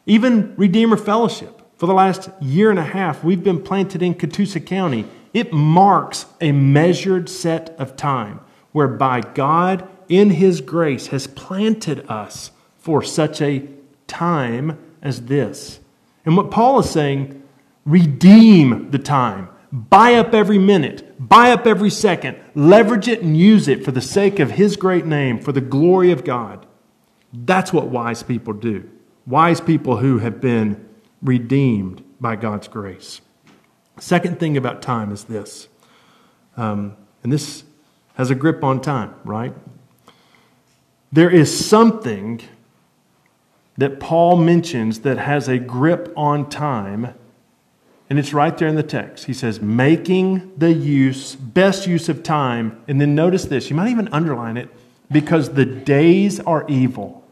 Even 0.05 0.55
Redeemer 0.55 0.97
Fellowship, 0.97 1.63
for 1.77 1.87
the 1.87 1.95
last 1.95 2.29
year 2.39 2.69
and 2.69 2.77
a 2.77 2.83
half, 2.83 3.23
we've 3.23 3.43
been 3.43 3.63
planted 3.63 4.03
in 4.03 4.13
Catoosa 4.13 4.63
County. 4.63 5.07
It 5.33 5.51
marks 5.51 6.27
a 6.39 6.51
measured 6.51 7.27
set 7.27 7.71
of 7.79 7.95
time 7.95 8.39
whereby 8.71 9.21
God, 9.21 9.89
in 10.07 10.29
His 10.29 10.61
grace, 10.61 11.07
has 11.07 11.25
planted 11.25 12.07
us 12.07 12.51
for 12.77 13.01
such 13.01 13.41
a 13.41 13.67
time 14.05 14.77
as 15.01 15.21
this. 15.21 15.79
And 16.23 16.37
what 16.37 16.51
Paul 16.51 16.81
is 16.81 16.89
saying, 16.91 17.41
redeem 17.83 18.91
the 18.91 18.99
time. 18.99 19.49
Buy 19.71 20.15
up 20.15 20.33
every 20.33 20.57
minute, 20.57 21.15
buy 21.19 21.51
up 21.51 21.67
every 21.67 21.89
second, 21.89 22.37
leverage 22.55 23.07
it 23.07 23.21
and 23.21 23.37
use 23.37 23.67
it 23.67 23.83
for 23.83 23.91
the 23.91 24.01
sake 24.01 24.39
of 24.39 24.51
His 24.51 24.77
great 24.77 25.05
name, 25.05 25.39
for 25.39 25.51
the 25.51 25.61
glory 25.61 26.11
of 26.11 26.23
God. 26.23 26.65
That's 27.33 27.73
what 27.73 27.87
wise 27.87 28.23
people 28.23 28.53
do. 28.53 28.89
Wise 29.25 29.59
people 29.59 29.97
who 29.97 30.19
have 30.19 30.39
been 30.39 30.87
redeemed 31.21 32.03
by 32.19 32.37
God's 32.37 32.67
grace. 32.67 33.19
Second 33.99 34.39
thing 34.39 34.55
about 34.55 34.81
time 34.81 35.11
is 35.11 35.25
this, 35.25 35.67
um, 36.55 36.95
and 37.23 37.31
this 37.31 37.63
has 38.15 38.31
a 38.31 38.35
grip 38.35 38.63
on 38.63 38.81
time, 38.81 39.13
right? 39.25 39.53
There 41.11 41.29
is 41.29 41.67
something 41.67 42.41
that 43.77 43.99
Paul 43.99 44.37
mentions 44.37 45.01
that 45.01 45.17
has 45.17 45.47
a 45.47 45.57
grip 45.57 46.11
on 46.15 46.49
time 46.49 47.13
and 48.09 48.17
it's 48.17 48.33
right 48.33 48.57
there 48.57 48.67
in 48.67 48.75
the 48.75 48.83
text. 48.83 49.25
He 49.25 49.33
says, 49.33 49.61
making 49.61 50.53
the 50.57 50.71
use, 50.71 51.35
best 51.35 51.87
use 51.87 52.07
of 52.07 52.23
time. 52.23 52.81
And 52.87 53.01
then 53.01 53.15
notice 53.15 53.45
this, 53.45 53.69
you 53.69 53.75
might 53.75 53.89
even 53.89 54.07
underline 54.09 54.55
it, 54.55 54.69
because 55.11 55.53
the 55.53 55.65
days 55.65 56.39
are 56.41 56.65
evil. 56.67 57.25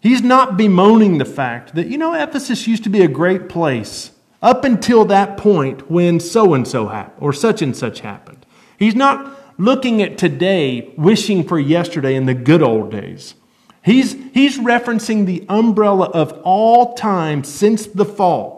He's 0.00 0.20
not 0.20 0.58
bemoaning 0.58 1.16
the 1.16 1.24
fact 1.24 1.74
that, 1.74 1.86
you 1.86 1.96
know, 1.96 2.12
Ephesus 2.12 2.66
used 2.66 2.84
to 2.84 2.90
be 2.90 3.00
a 3.00 3.08
great 3.08 3.48
place 3.48 4.10
up 4.42 4.62
until 4.64 5.06
that 5.06 5.38
point 5.38 5.90
when 5.90 6.20
so 6.20 6.52
and 6.52 6.68
so 6.68 6.88
happened 6.88 7.22
or 7.22 7.32
such 7.32 7.62
and 7.62 7.74
such 7.74 8.00
happened. 8.00 8.44
He's 8.78 8.94
not 8.94 9.40
looking 9.58 10.02
at 10.02 10.18
today, 10.18 10.92
wishing 10.98 11.46
for 11.48 11.58
yesterday 11.58 12.14
in 12.14 12.26
the 12.26 12.34
good 12.34 12.62
old 12.62 12.90
days. 12.90 13.34
He's, 13.82 14.12
he's 14.34 14.58
referencing 14.58 15.24
the 15.24 15.46
umbrella 15.48 16.10
of 16.10 16.32
all 16.44 16.92
time 16.92 17.42
since 17.42 17.86
the 17.86 18.04
fall 18.04 18.53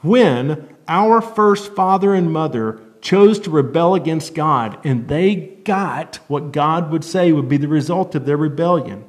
when 0.00 0.76
our 0.86 1.20
first 1.20 1.74
father 1.74 2.14
and 2.14 2.32
mother 2.32 2.80
chose 3.00 3.38
to 3.40 3.50
rebel 3.50 3.94
against 3.94 4.34
God 4.34 4.78
and 4.84 5.08
they 5.08 5.34
got 5.36 6.16
what 6.28 6.52
God 6.52 6.90
would 6.90 7.04
say 7.04 7.32
would 7.32 7.48
be 7.48 7.56
the 7.56 7.68
result 7.68 8.14
of 8.14 8.26
their 8.26 8.36
rebellion, 8.36 9.04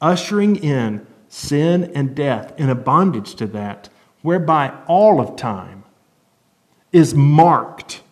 ushering 0.00 0.56
in 0.56 1.06
sin 1.28 1.90
and 1.94 2.14
death 2.14 2.52
in 2.58 2.68
a 2.68 2.74
bondage 2.74 3.34
to 3.36 3.46
that, 3.48 3.88
whereby 4.22 4.72
all 4.86 5.20
of 5.20 5.36
time 5.36 5.84
is 6.92 7.14
marked 7.14 8.02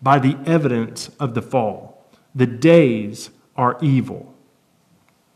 by 0.00 0.18
the 0.18 0.38
evidence 0.46 1.10
of 1.18 1.34
the 1.34 1.42
fall. 1.42 2.06
The 2.34 2.46
days 2.46 3.30
are 3.56 3.76
evil. 3.82 4.34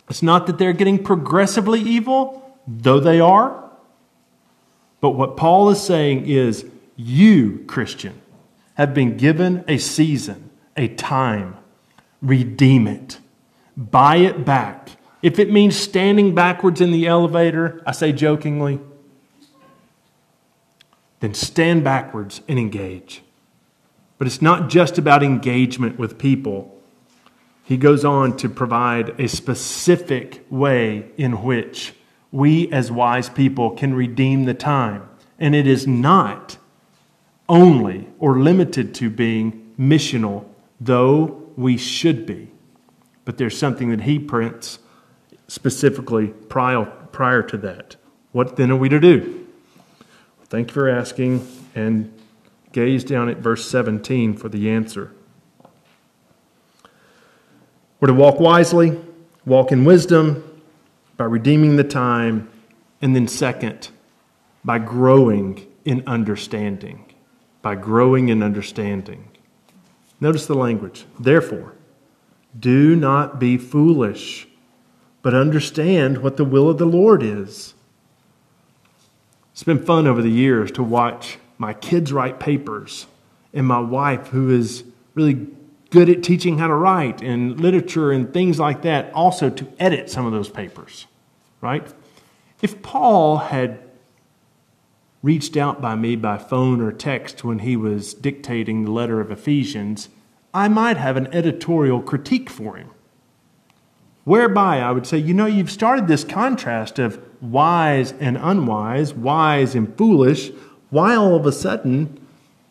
It's 0.08 0.22
not 0.22 0.46
that 0.46 0.58
they're 0.58 0.72
getting 0.72 1.02
progressively 1.02 1.80
evil, 1.80 2.58
though 2.66 3.00
they 3.00 3.18
are. 3.18 3.71
But 5.02 5.10
what 5.10 5.36
Paul 5.36 5.68
is 5.70 5.82
saying 5.82 6.26
is, 6.26 6.64
you, 6.94 7.64
Christian, 7.66 8.22
have 8.74 8.94
been 8.94 9.16
given 9.16 9.64
a 9.66 9.76
season, 9.76 10.50
a 10.76 10.88
time. 10.88 11.56
Redeem 12.22 12.86
it, 12.86 13.18
buy 13.76 14.16
it 14.16 14.44
back. 14.44 14.90
If 15.20 15.40
it 15.40 15.50
means 15.50 15.76
standing 15.76 16.36
backwards 16.36 16.80
in 16.80 16.92
the 16.92 17.08
elevator, 17.08 17.82
I 17.84 17.90
say 17.90 18.12
jokingly, 18.12 18.78
then 21.18 21.34
stand 21.34 21.82
backwards 21.82 22.40
and 22.46 22.58
engage. 22.58 23.22
But 24.18 24.28
it's 24.28 24.40
not 24.40 24.70
just 24.70 24.98
about 24.98 25.24
engagement 25.24 25.98
with 25.98 26.16
people. 26.16 26.80
He 27.64 27.76
goes 27.76 28.04
on 28.04 28.36
to 28.36 28.48
provide 28.48 29.20
a 29.20 29.26
specific 29.26 30.46
way 30.48 31.10
in 31.16 31.42
which 31.42 31.94
we 32.32 32.72
as 32.72 32.90
wise 32.90 33.28
people 33.28 33.70
can 33.70 33.94
redeem 33.94 34.44
the 34.44 34.54
time. 34.54 35.08
And 35.38 35.54
it 35.54 35.66
is 35.66 35.86
not 35.86 36.56
only 37.48 38.08
or 38.18 38.40
limited 38.40 38.94
to 38.96 39.10
being 39.10 39.74
missional, 39.78 40.46
though 40.80 41.50
we 41.56 41.76
should 41.76 42.24
be. 42.26 42.50
But 43.24 43.38
there's 43.38 43.56
something 43.56 43.90
that 43.90 44.02
he 44.02 44.18
prints 44.18 44.78
specifically 45.46 46.28
prior, 46.28 46.86
prior 46.86 47.42
to 47.42 47.58
that. 47.58 47.96
What 48.32 48.56
then 48.56 48.70
are 48.70 48.76
we 48.76 48.88
to 48.88 48.98
do? 48.98 49.46
Thank 50.46 50.68
you 50.68 50.74
for 50.74 50.88
asking, 50.88 51.46
and 51.74 52.12
gaze 52.72 53.04
down 53.04 53.28
at 53.28 53.38
verse 53.38 53.68
17 53.68 54.34
for 54.34 54.48
the 54.48 54.70
answer. 54.70 55.12
We're 58.00 58.08
to 58.08 58.14
walk 58.14 58.40
wisely, 58.40 58.98
walk 59.44 59.72
in 59.72 59.84
wisdom, 59.84 60.51
by 61.22 61.26
redeeming 61.26 61.76
the 61.76 61.84
time, 61.84 62.50
and 63.00 63.14
then, 63.14 63.28
second, 63.28 63.90
by 64.64 64.76
growing 64.76 65.64
in 65.84 66.02
understanding. 66.04 67.14
By 67.62 67.76
growing 67.76 68.28
in 68.28 68.42
understanding. 68.42 69.28
Notice 70.20 70.46
the 70.46 70.56
language. 70.56 71.04
Therefore, 71.20 71.74
do 72.58 72.96
not 72.96 73.38
be 73.38 73.56
foolish, 73.56 74.48
but 75.22 75.32
understand 75.32 76.18
what 76.18 76.38
the 76.38 76.44
will 76.44 76.68
of 76.68 76.78
the 76.78 76.86
Lord 76.86 77.22
is. 77.22 77.74
It's 79.52 79.62
been 79.62 79.84
fun 79.84 80.08
over 80.08 80.22
the 80.22 80.28
years 80.28 80.72
to 80.72 80.82
watch 80.82 81.38
my 81.56 81.72
kids 81.72 82.12
write 82.12 82.40
papers 82.40 83.06
and 83.54 83.64
my 83.64 83.78
wife, 83.78 84.26
who 84.26 84.50
is 84.50 84.82
really 85.14 85.46
good 85.90 86.08
at 86.08 86.24
teaching 86.24 86.58
how 86.58 86.66
to 86.66 86.74
write 86.74 87.22
and 87.22 87.60
literature 87.60 88.10
and 88.10 88.34
things 88.34 88.58
like 88.58 88.82
that, 88.82 89.12
also 89.12 89.50
to 89.50 89.72
edit 89.78 90.10
some 90.10 90.26
of 90.26 90.32
those 90.32 90.48
papers, 90.48 91.06
right? 91.62 91.94
If 92.60 92.82
Paul 92.82 93.38
had 93.38 93.78
reached 95.22 95.56
out 95.56 95.80
by 95.80 95.94
me 95.94 96.16
by 96.16 96.36
phone 96.36 96.82
or 96.82 96.92
text 96.92 97.44
when 97.44 97.60
he 97.60 97.76
was 97.76 98.12
dictating 98.12 98.84
the 98.84 98.90
letter 98.90 99.20
of 99.20 99.30
Ephesians, 99.30 100.10
I 100.52 100.68
might 100.68 100.98
have 100.98 101.16
an 101.16 101.28
editorial 101.32 102.02
critique 102.02 102.50
for 102.50 102.76
him. 102.76 102.90
Whereby 104.24 104.80
I 104.80 104.90
would 104.90 105.06
say, 105.06 105.18
you 105.18 105.32
know, 105.32 105.46
you've 105.46 105.70
started 105.70 106.06
this 106.06 106.24
contrast 106.24 106.98
of 106.98 107.20
wise 107.40 108.12
and 108.12 108.36
unwise, 108.36 109.14
wise 109.14 109.74
and 109.74 109.96
foolish. 109.96 110.50
Why 110.90 111.14
all 111.14 111.36
of 111.36 111.46
a 111.46 111.52
sudden, 111.52 112.20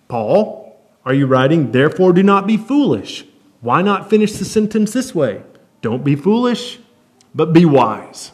Paul, 0.08 0.80
are 1.06 1.14
you 1.14 1.26
writing, 1.26 1.72
therefore 1.72 2.14
do 2.14 2.24
not 2.24 2.46
be 2.46 2.58
foolish? 2.58 3.26
Why 3.62 3.82
not 3.82 4.10
finish 4.10 4.34
the 4.34 4.46
sentence 4.46 4.94
this 4.94 5.16
way? 5.16 5.44
Don't 5.82 6.04
be 6.04 6.16
foolish, 6.16 6.80
but 7.34 7.54
be 7.54 7.66
wise. 7.66 8.32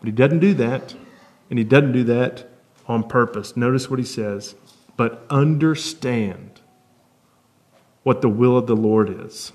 But 0.00 0.06
he 0.06 0.12
doesn't 0.12 0.40
do 0.40 0.54
that, 0.54 0.94
and 1.48 1.58
he 1.58 1.64
doesn't 1.64 1.92
do 1.92 2.04
that 2.04 2.48
on 2.86 3.04
purpose. 3.04 3.56
Notice 3.56 3.88
what 3.88 3.98
he 3.98 4.04
says, 4.04 4.54
but 4.96 5.24
understand 5.30 6.60
what 8.02 8.22
the 8.22 8.28
will 8.28 8.56
of 8.56 8.66
the 8.66 8.76
Lord 8.76 9.10
is. 9.26 9.52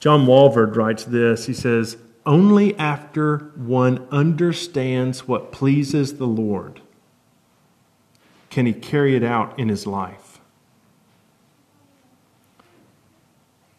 John 0.00 0.26
Walvoord 0.26 0.76
writes 0.76 1.04
this. 1.04 1.46
He 1.46 1.54
says, 1.54 1.96
Only 2.24 2.76
after 2.78 3.52
one 3.56 4.06
understands 4.10 5.26
what 5.26 5.52
pleases 5.52 6.18
the 6.18 6.26
Lord 6.26 6.80
can 8.56 8.64
he 8.64 8.72
carry 8.72 9.14
it 9.14 9.22
out 9.22 9.58
in 9.58 9.68
his 9.68 9.86
life? 9.86 10.40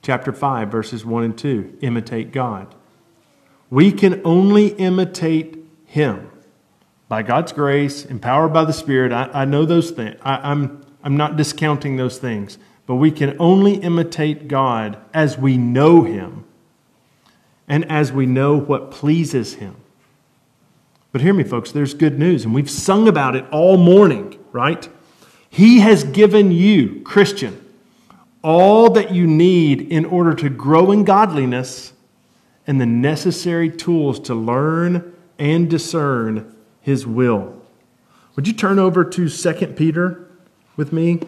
Chapter 0.04 0.32
5, 0.32 0.70
verses 0.70 1.04
1 1.04 1.24
and 1.24 1.36
2 1.36 1.80
imitate 1.82 2.32
God. 2.32 2.76
We 3.70 3.92
can 3.92 4.22
only 4.24 4.68
imitate 4.68 5.58
him 5.86 6.30
by 7.08 7.24
God's 7.24 7.52
grace, 7.52 8.06
empowered 8.06 8.54
by 8.54 8.66
the 8.66 8.74
Spirit. 8.74 9.12
I, 9.12 9.30
I 9.34 9.46
know 9.46 9.66
those 9.66 9.92
things. 9.92 10.18
I, 10.22 10.52
I'm, 10.52 10.86
I'm 11.04 11.18
not 11.18 11.38
discounting 11.38 11.98
those 11.98 12.18
things. 12.18 12.58
But 12.86 12.96
we 12.96 13.12
can 13.12 13.36
only 13.40 13.76
imitate 13.76 14.48
God 14.48 14.98
as 15.14 15.38
we 15.38 15.58
know 15.58 16.04
him 16.04 16.46
and 17.68 17.90
as 17.92 18.14
we 18.14 18.26
know 18.26 18.58
what 18.58 18.92
pleases 18.92 19.56
him. 19.56 19.76
But 21.12 21.22
hear 21.22 21.34
me, 21.34 21.44
folks, 21.44 21.72
there's 21.72 21.94
good 21.94 22.18
news, 22.18 22.46
and 22.46 22.54
we've 22.54 22.70
sung 22.70 23.08
about 23.08 23.36
it 23.36 23.46
all 23.52 23.78
morning, 23.78 24.40
right? 24.52 24.88
He 25.50 25.80
has 25.80 26.04
given 26.06 26.52
you, 26.52 27.02
Christian, 27.04 27.64
all 28.42 28.92
that 28.92 29.14
you 29.14 29.28
need 29.28 29.82
in 29.82 30.06
order 30.06 30.34
to 30.36 30.50
grow 30.50 30.92
in 30.92 31.04
godliness 31.04 31.92
and 32.68 32.80
the 32.80 32.86
necessary 32.86 33.72
tools 33.72 34.20
to 34.20 34.36
learn 34.36 35.16
and 35.40 35.70
discern 35.70 36.56
His 36.82 37.08
will. 37.08 37.60
Would 38.36 38.46
you 38.46 38.54
turn 38.54 38.78
over 38.78 39.04
to 39.04 39.30
2 39.30 39.68
Peter 39.68 40.30
with 40.76 40.94
me? 40.94 41.22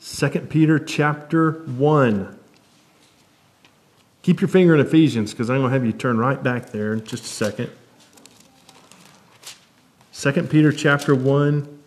2 0.00 0.28
Peter 0.48 0.78
chapter 0.78 1.64
1. 1.64 2.38
Keep 4.22 4.40
your 4.40 4.48
finger 4.48 4.72
in 4.72 4.80
Ephesians 4.80 5.32
because 5.32 5.50
I'm 5.50 5.58
going 5.58 5.70
to 5.70 5.72
have 5.72 5.84
you 5.84 5.92
turn 5.92 6.16
right 6.16 6.40
back 6.40 6.70
there 6.70 6.92
in 6.92 7.04
just 7.04 7.24
a 7.24 7.28
second. 7.28 7.70
2 10.14 10.44
Peter 10.44 10.70
chapter 10.70 11.12
1. 11.12 11.81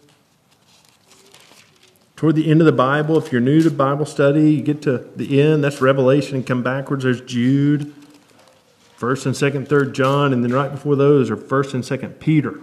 Toward 2.25 2.37
the 2.37 2.49
end 2.49 2.59
of 2.59 2.65
the 2.65 2.71
Bible, 2.71 3.19
if 3.19 3.31
you're 3.31 3.39
new 3.39 3.61
to 3.61 3.69
Bible 3.69 4.07
study, 4.07 4.53
you 4.53 4.63
get 4.63 4.81
to 4.81 4.97
the 5.15 5.39
end, 5.39 5.63
that's 5.63 5.79
Revelation, 5.79 6.37
and 6.37 6.47
come 6.47 6.63
backwards, 6.63 7.03
there's 7.03 7.21
Jude, 7.21 7.93
1st 8.97 9.25
and 9.27 9.35
2nd, 9.35 9.67
3rd 9.67 9.93
John, 9.93 10.33
and 10.33 10.43
then 10.43 10.51
right 10.51 10.71
before 10.71 10.95
those 10.95 11.29
are 11.29 11.37
1st 11.37 11.73
and 11.75 11.83
2nd 11.83 12.19
Peter. 12.19 12.59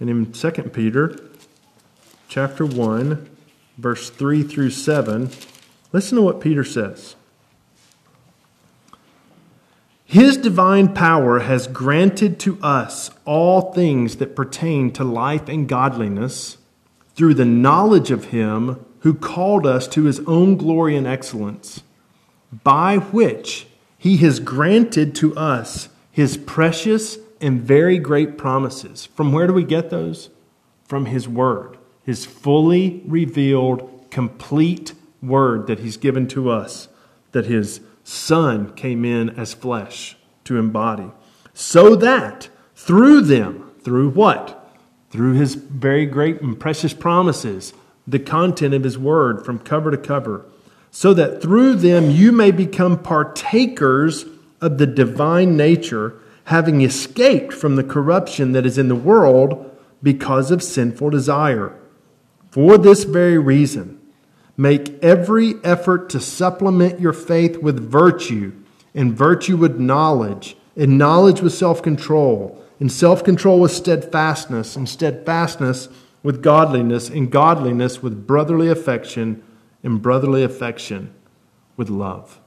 And 0.00 0.10
in 0.10 0.26
2nd 0.26 0.72
Peter 0.72 1.20
chapter 2.26 2.66
1, 2.66 3.30
verse 3.78 4.10
3 4.10 4.42
through 4.42 4.70
7, 4.70 5.30
listen 5.92 6.16
to 6.16 6.22
what 6.22 6.40
Peter 6.40 6.64
says. 6.64 7.14
His 10.04 10.36
divine 10.36 10.94
power 10.94 11.38
has 11.38 11.68
granted 11.68 12.40
to 12.40 12.60
us 12.60 13.12
all 13.24 13.72
things 13.72 14.16
that 14.16 14.34
pertain 14.34 14.90
to 14.94 15.04
life 15.04 15.48
and 15.48 15.68
godliness 15.68 16.58
through 17.22 17.34
the 17.34 17.44
knowledge 17.44 18.10
of 18.10 18.24
Him 18.24 18.84
who 19.02 19.14
called 19.14 19.64
us 19.64 19.86
to 19.86 20.02
His 20.06 20.18
own 20.26 20.56
glory 20.56 20.96
and 20.96 21.06
excellence, 21.06 21.84
by 22.64 22.96
which 22.96 23.68
He 23.96 24.16
has 24.16 24.40
granted 24.40 25.14
to 25.14 25.32
us 25.36 25.88
His 26.10 26.36
precious 26.36 27.18
and 27.40 27.62
very 27.62 27.96
great 27.98 28.36
promises. 28.36 29.06
From 29.06 29.30
where 29.30 29.46
do 29.46 29.52
we 29.52 29.62
get 29.62 29.88
those? 29.88 30.30
From 30.82 31.06
His 31.06 31.28
Word, 31.28 31.78
His 32.02 32.26
fully 32.26 33.04
revealed, 33.06 34.08
complete 34.10 34.92
Word 35.22 35.68
that 35.68 35.78
He's 35.78 35.96
given 35.96 36.26
to 36.26 36.50
us, 36.50 36.88
that 37.30 37.46
His 37.46 37.82
Son 38.02 38.74
came 38.74 39.04
in 39.04 39.30
as 39.30 39.54
flesh 39.54 40.16
to 40.42 40.58
embody, 40.58 41.12
so 41.54 41.94
that 41.94 42.48
through 42.74 43.20
them, 43.20 43.70
through 43.84 44.10
what? 44.10 44.61
Through 45.12 45.34
his 45.34 45.54
very 45.54 46.06
great 46.06 46.40
and 46.40 46.58
precious 46.58 46.92
promises, 46.92 47.72
the 48.08 48.18
content 48.18 48.74
of 48.74 48.82
his 48.82 48.98
word 48.98 49.44
from 49.44 49.60
cover 49.60 49.92
to 49.92 49.96
cover, 49.96 50.44
so 50.90 51.14
that 51.14 51.40
through 51.40 51.76
them 51.76 52.10
you 52.10 52.32
may 52.32 52.50
become 52.50 53.00
partakers 53.00 54.24
of 54.60 54.78
the 54.78 54.86
divine 54.86 55.56
nature, 55.56 56.18
having 56.46 56.80
escaped 56.80 57.52
from 57.52 57.76
the 57.76 57.84
corruption 57.84 58.50
that 58.52 58.66
is 58.66 58.78
in 58.78 58.88
the 58.88 58.96
world 58.96 59.70
because 60.02 60.50
of 60.50 60.64
sinful 60.64 61.10
desire. 61.10 61.72
For 62.50 62.76
this 62.76 63.04
very 63.04 63.38
reason, 63.38 64.02
Make 64.56 65.02
every 65.02 65.54
effort 65.64 66.10
to 66.10 66.20
supplement 66.20 67.00
your 67.00 67.12
faith 67.12 67.58
with 67.58 67.80
virtue, 67.80 68.52
and 68.94 69.12
virtue 69.12 69.56
with 69.56 69.80
knowledge, 69.80 70.56
and 70.76 70.98
knowledge 70.98 71.40
with 71.40 71.54
self 71.54 71.82
control, 71.82 72.62
and 72.82 72.90
self 72.90 73.22
control 73.22 73.60
with 73.60 73.70
steadfastness, 73.70 74.74
and 74.74 74.88
steadfastness 74.88 75.88
with 76.24 76.42
godliness, 76.42 77.08
and 77.08 77.30
godliness 77.30 78.02
with 78.02 78.26
brotherly 78.26 78.68
affection, 78.68 79.40
and 79.84 80.02
brotherly 80.02 80.42
affection 80.42 81.14
with 81.76 81.88
love. 81.88 82.40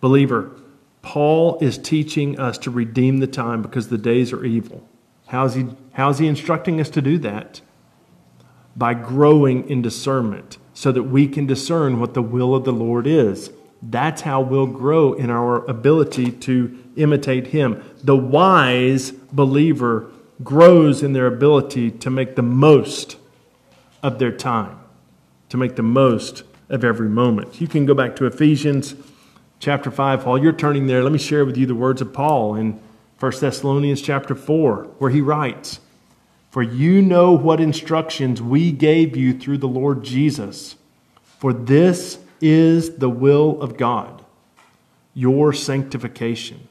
Believer, 0.00 0.52
Paul 1.02 1.58
is 1.60 1.76
teaching 1.76 2.38
us 2.38 2.56
to 2.58 2.70
redeem 2.70 3.18
the 3.18 3.26
time 3.26 3.62
because 3.62 3.88
the 3.88 3.98
days 3.98 4.32
are 4.32 4.44
evil. 4.44 4.88
How's 5.26 5.56
he, 5.56 5.66
how's 5.94 6.20
he 6.20 6.28
instructing 6.28 6.80
us 6.80 6.88
to 6.90 7.02
do 7.02 7.18
that? 7.18 7.60
by 8.76 8.94
growing 8.94 9.68
in 9.68 9.82
discernment 9.82 10.56
so 10.74 10.92
that 10.92 11.02
we 11.02 11.26
can 11.26 11.44
discern 11.46 11.98
what 11.98 12.14
the 12.14 12.22
will 12.22 12.54
of 12.54 12.64
the 12.64 12.72
Lord 12.72 13.06
is. 13.06 13.50
That's 13.82 14.22
how 14.22 14.40
we'll 14.42 14.66
grow 14.66 15.14
in 15.14 15.30
our 15.30 15.64
ability 15.66 16.32
to 16.32 16.78
imitate 16.96 17.48
Him. 17.48 17.82
The 18.02 18.16
wise 18.16 19.10
believer 19.10 20.10
grows 20.44 21.02
in 21.02 21.12
their 21.12 21.26
ability 21.26 21.90
to 21.90 22.10
make 22.10 22.36
the 22.36 22.42
most 22.42 23.16
of 24.02 24.18
their 24.18 24.32
time, 24.32 24.78
to 25.48 25.56
make 25.56 25.76
the 25.76 25.82
most 25.82 26.42
of 26.68 26.84
every 26.84 27.08
moment. 27.08 27.60
You 27.60 27.68
can 27.68 27.86
go 27.86 27.94
back 27.94 28.16
to 28.16 28.26
Ephesians 28.26 28.94
chapter 29.58 29.90
5. 29.90 30.26
While 30.26 30.38
you're 30.38 30.52
turning 30.52 30.86
there, 30.86 31.02
let 31.02 31.12
me 31.12 31.18
share 31.18 31.44
with 31.44 31.56
you 31.56 31.66
the 31.66 31.74
words 31.74 32.00
of 32.00 32.12
Paul 32.12 32.54
in 32.54 32.80
1 33.18 33.32
Thessalonians 33.40 34.00
chapter 34.00 34.34
4, 34.34 34.84
where 34.98 35.10
he 35.10 35.20
writes, 35.20 35.80
for 36.50 36.62
you 36.62 37.00
know 37.00 37.32
what 37.32 37.60
instructions 37.60 38.42
we 38.42 38.72
gave 38.72 39.16
you 39.16 39.38
through 39.38 39.58
the 39.58 39.68
Lord 39.68 40.02
Jesus. 40.02 40.74
For 41.22 41.52
this 41.52 42.18
is 42.40 42.96
the 42.96 43.10
will 43.10 43.60
of 43.60 43.76
God, 43.76 44.24
your 45.14 45.52
sanctification. 45.52 46.68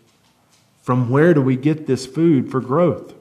From 0.82 1.10
where 1.10 1.34
do 1.34 1.42
we 1.42 1.56
get 1.56 1.86
this 1.86 2.06
food 2.06 2.50
for 2.50 2.60
growth? 2.60 3.14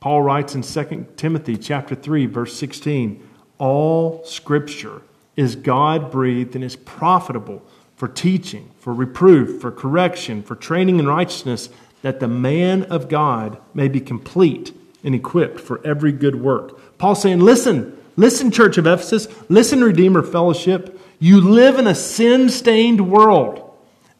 Paul 0.00 0.22
writes 0.22 0.54
in 0.54 0.62
2 0.62 1.06
Timothy 1.16 1.56
chapter 1.56 1.94
3 1.94 2.26
verse 2.26 2.54
16, 2.56 3.26
all 3.58 4.24
scripture 4.24 5.02
is 5.36 5.56
God-breathed 5.56 6.54
and 6.54 6.62
is 6.62 6.76
profitable 6.76 7.62
for 7.96 8.08
teaching, 8.08 8.70
for 8.78 8.92
reproof, 8.92 9.60
for 9.60 9.70
correction, 9.70 10.42
for 10.42 10.54
training 10.54 10.98
in 10.98 11.06
righteousness, 11.06 11.68
that 12.02 12.20
the 12.20 12.28
man 12.28 12.82
of 12.84 13.08
God 13.08 13.58
may 13.72 13.88
be 13.88 14.00
complete 14.00 14.72
and 15.02 15.14
equipped 15.14 15.60
for 15.60 15.80
every 15.86 16.12
good 16.12 16.34
work. 16.34 16.98
Paul 16.98 17.14
saying, 17.14 17.40
listen, 17.40 17.98
listen, 18.16 18.50
Church 18.50 18.78
of 18.78 18.86
Ephesus, 18.86 19.26
listen, 19.48 19.82
Redeemer 19.82 20.22
Fellowship. 20.22 21.00
You 21.24 21.40
live 21.40 21.78
in 21.78 21.86
a 21.86 21.94
sin 21.94 22.50
stained 22.50 23.10
world. 23.10 23.74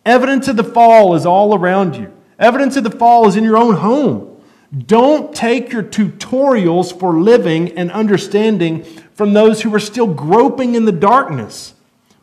Evidence 0.07 0.49
of 0.49 0.57
the 0.57 0.65
fall 0.65 1.15
is 1.15 1.27
all 1.27 1.55
around 1.55 1.97
you. 1.97 2.11
Evidence 2.39 2.79
of 2.79 2.85
the 2.85 2.91
fall 2.91 3.29
is 3.29 3.37
in 3.37 3.45
your 3.45 3.59
own 3.59 3.77
home. 3.77 4.41
Don't 4.75 5.35
take 5.37 5.71
your 5.71 5.83
tutorials 5.83 6.99
for 6.99 7.21
living 7.21 7.77
and 7.77 7.93
understanding 7.93 8.85
from 9.13 9.35
those 9.35 9.61
who 9.61 9.75
are 9.75 9.81
still 9.81 10.07
groping 10.07 10.75
in 10.77 10.87
the 10.87 10.93
darkness, 10.93 11.75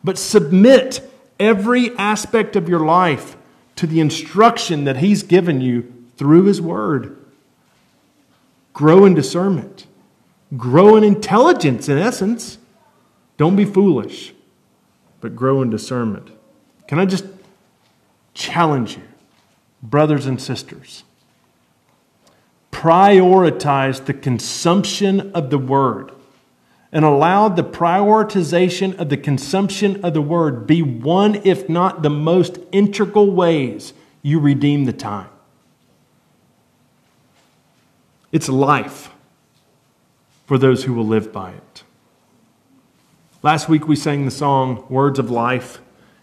but 0.02 0.18
submit 0.18 1.08
every 1.38 1.96
aspect 1.96 2.56
of 2.56 2.68
your 2.68 2.84
life 2.84 3.36
to 3.76 3.86
the 3.86 4.00
instruction 4.00 4.82
that 4.82 4.96
He's 4.96 5.22
given 5.22 5.60
you 5.60 5.94
through 6.16 6.46
His 6.46 6.60
Word. 6.60 7.24
Grow 8.72 9.04
in 9.04 9.14
discernment. 9.14 9.86
Grow 10.56 10.96
in 10.96 11.04
intelligence, 11.04 11.88
in 11.88 11.98
essence. 11.98 12.58
Don't 13.36 13.54
be 13.54 13.64
foolish, 13.64 14.34
but 15.22 15.34
grow 15.34 15.62
in 15.62 15.70
discernment. 15.70 16.30
Can 16.86 16.98
I 16.98 17.06
just 17.06 17.24
challenge 18.34 18.96
you, 18.96 19.02
brothers 19.82 20.26
and 20.26 20.38
sisters? 20.38 21.04
Prioritize 22.72 24.04
the 24.04 24.12
consumption 24.12 25.32
of 25.32 25.48
the 25.50 25.58
word 25.58 26.12
and 26.90 27.04
allow 27.04 27.48
the 27.48 27.62
prioritization 27.62 28.98
of 28.98 29.08
the 29.08 29.16
consumption 29.16 30.04
of 30.04 30.12
the 30.12 30.20
word 30.20 30.66
be 30.66 30.82
one, 30.82 31.36
if 31.44 31.68
not 31.68 32.02
the 32.02 32.10
most 32.10 32.58
integral 32.72 33.30
ways 33.30 33.94
you 34.22 34.40
redeem 34.40 34.84
the 34.84 34.92
time. 34.92 35.30
It's 38.32 38.48
life 38.48 39.10
for 40.46 40.58
those 40.58 40.84
who 40.84 40.94
will 40.94 41.06
live 41.06 41.32
by 41.32 41.52
it. 41.52 41.82
Last 43.42 43.68
week 43.68 43.88
we 43.88 43.96
sang 43.96 44.24
the 44.24 44.30
song 44.30 44.86
Words 44.88 45.18
of 45.18 45.28
Life, 45.28 45.80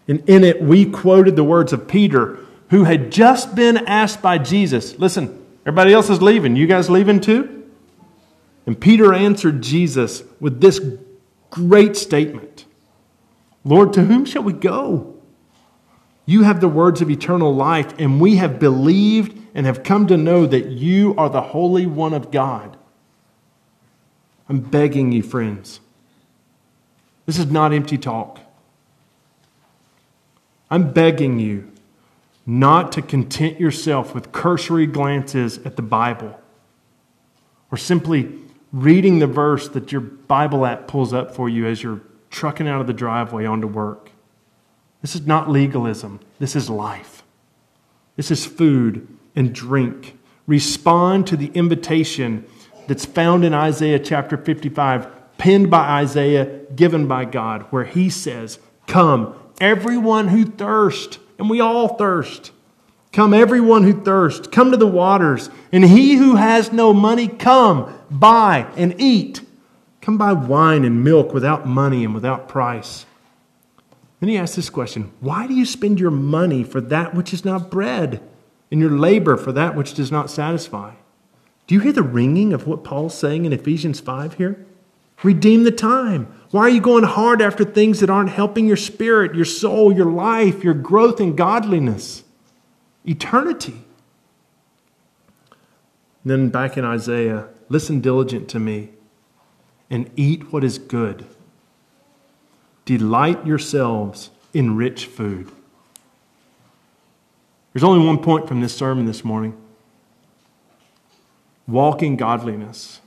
and 0.08 0.26
in 0.26 0.42
it 0.42 0.62
we 0.62 0.86
quoted 0.86 1.36
the 1.36 1.44
words 1.44 1.74
of 1.74 1.86
Peter, 1.86 2.38
who 2.70 2.84
had 2.84 3.12
just 3.12 3.54
been 3.54 3.76
asked 3.76 4.22
by 4.22 4.38
Jesus, 4.38 4.98
Listen, 4.98 5.44
everybody 5.66 5.92
else 5.92 6.08
is 6.08 6.22
leaving. 6.22 6.56
You 6.56 6.66
guys 6.66 6.88
leaving 6.88 7.20
too? 7.20 7.68
And 8.64 8.80
Peter 8.80 9.12
answered 9.12 9.62
Jesus 9.62 10.22
with 10.40 10.62
this 10.62 10.80
great 11.50 11.96
statement 11.96 12.64
Lord, 13.64 13.92
to 13.92 14.04
whom 14.04 14.24
shall 14.24 14.42
we 14.42 14.54
go? 14.54 15.14
You 16.24 16.44
have 16.44 16.62
the 16.62 16.68
words 16.68 17.02
of 17.02 17.10
eternal 17.10 17.54
life, 17.54 17.92
and 17.98 18.18
we 18.18 18.36
have 18.36 18.58
believed 18.58 19.36
and 19.54 19.66
have 19.66 19.82
come 19.82 20.06
to 20.06 20.16
know 20.16 20.46
that 20.46 20.66
you 20.68 21.14
are 21.16 21.28
the 21.28 21.42
Holy 21.42 21.84
One 21.84 22.14
of 22.14 22.30
God. 22.30 22.78
I'm 24.48 24.60
begging 24.60 25.12
you, 25.12 25.22
friends. 25.22 25.80
This 27.30 27.38
is 27.38 27.46
not 27.46 27.72
empty 27.72 27.96
talk. 27.96 28.40
I'm 30.68 30.92
begging 30.92 31.38
you 31.38 31.70
not 32.44 32.90
to 32.90 33.02
content 33.02 33.60
yourself 33.60 34.16
with 34.16 34.32
cursory 34.32 34.88
glances 34.88 35.58
at 35.58 35.76
the 35.76 35.82
Bible 35.82 36.40
or 37.70 37.78
simply 37.78 38.34
reading 38.72 39.20
the 39.20 39.28
verse 39.28 39.68
that 39.68 39.92
your 39.92 40.00
Bible 40.00 40.66
app 40.66 40.88
pulls 40.88 41.12
up 41.12 41.32
for 41.32 41.48
you 41.48 41.68
as 41.68 41.84
you're 41.84 42.00
trucking 42.30 42.66
out 42.66 42.80
of 42.80 42.88
the 42.88 42.92
driveway 42.92 43.44
onto 43.44 43.68
work. 43.68 44.10
This 45.00 45.14
is 45.14 45.24
not 45.24 45.48
legalism, 45.48 46.18
this 46.40 46.56
is 46.56 46.68
life. 46.68 47.22
This 48.16 48.32
is 48.32 48.44
food 48.44 49.06
and 49.36 49.54
drink. 49.54 50.18
Respond 50.48 51.28
to 51.28 51.36
the 51.36 51.52
invitation 51.54 52.44
that's 52.88 53.04
found 53.04 53.44
in 53.44 53.54
Isaiah 53.54 54.00
chapter 54.00 54.36
55, 54.36 55.19
penned 55.40 55.70
by 55.70 56.02
Isaiah, 56.02 56.60
given 56.76 57.08
by 57.08 57.24
God, 57.24 57.62
where 57.70 57.84
he 57.84 58.10
says, 58.10 58.58
Come, 58.86 59.34
everyone 59.58 60.28
who 60.28 60.44
thirsts, 60.44 61.18
and 61.38 61.48
we 61.48 61.60
all 61.60 61.96
thirst. 61.96 62.52
Come, 63.10 63.32
everyone 63.32 63.84
who 63.84 64.04
thirsts, 64.04 64.46
come 64.46 64.70
to 64.70 64.76
the 64.76 64.86
waters, 64.86 65.48
and 65.72 65.82
he 65.82 66.16
who 66.16 66.36
has 66.36 66.72
no 66.72 66.92
money, 66.92 67.26
come, 67.26 67.98
buy 68.10 68.70
and 68.76 68.94
eat. 69.00 69.40
Come 70.02 70.18
buy 70.18 70.34
wine 70.34 70.84
and 70.84 71.02
milk 71.02 71.32
without 71.32 71.66
money 71.66 72.04
and 72.04 72.14
without 72.14 72.46
price. 72.46 73.06
Then 74.20 74.28
he 74.28 74.36
asks 74.36 74.56
this 74.56 74.68
question 74.68 75.10
Why 75.20 75.46
do 75.46 75.54
you 75.54 75.64
spend 75.64 75.98
your 75.98 76.10
money 76.10 76.64
for 76.64 76.82
that 76.82 77.14
which 77.14 77.32
is 77.32 77.46
not 77.46 77.70
bread, 77.70 78.20
and 78.70 78.78
your 78.78 78.90
labor 78.90 79.38
for 79.38 79.52
that 79.52 79.74
which 79.74 79.94
does 79.94 80.12
not 80.12 80.28
satisfy? 80.28 80.92
Do 81.66 81.74
you 81.74 81.80
hear 81.80 81.92
the 81.92 82.02
ringing 82.02 82.52
of 82.52 82.66
what 82.66 82.84
Paul's 82.84 83.16
saying 83.16 83.46
in 83.46 83.54
Ephesians 83.54 84.00
5 84.00 84.34
here? 84.34 84.66
Redeem 85.22 85.64
the 85.64 85.70
time. 85.70 86.26
Why 86.50 86.62
are 86.62 86.70
you 86.70 86.80
going 86.80 87.04
hard 87.04 87.40
after 87.42 87.64
things 87.64 88.00
that 88.00 88.10
aren't 88.10 88.30
helping 88.30 88.66
your 88.66 88.76
spirit, 88.76 89.34
your 89.34 89.44
soul, 89.44 89.92
your 89.92 90.10
life, 90.10 90.64
your 90.64 90.74
growth 90.74 91.20
in 91.20 91.36
godliness? 91.36 92.24
eternity. 93.04 93.82
then 96.24 96.50
back 96.50 96.76
in 96.76 96.84
Isaiah, 96.84 97.48
listen 97.68 98.00
diligent 98.00 98.48
to 98.50 98.58
me 98.58 98.90
and 99.88 100.10
eat 100.16 100.52
what 100.52 100.62
is 100.62 100.78
good. 100.78 101.24
Delight 102.84 103.46
yourselves 103.46 104.30
in 104.52 104.76
rich 104.76 105.06
food. 105.06 105.50
There's 107.72 107.84
only 107.84 108.04
one 108.04 108.18
point 108.18 108.46
from 108.48 108.60
this 108.60 108.74
sermon 108.74 109.06
this 109.06 109.24
morning 109.24 109.56
walk 111.66 112.02
in 112.02 112.16
godliness. 112.16 112.99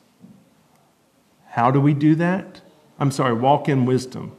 How 1.54 1.70
do 1.70 1.80
we 1.80 1.94
do 1.94 2.16
that? 2.16 2.62
I'm 2.98 3.12
sorry, 3.12 3.36
walk 3.36 3.70
in 3.70 3.86
wisdom. 3.86 4.36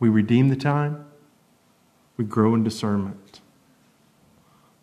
We 0.00 0.08
redeem 0.08 0.48
the 0.48 0.56
time 0.56 1.06
we 2.16 2.24
grow 2.24 2.52
in 2.56 2.64
discernment. 2.64 3.40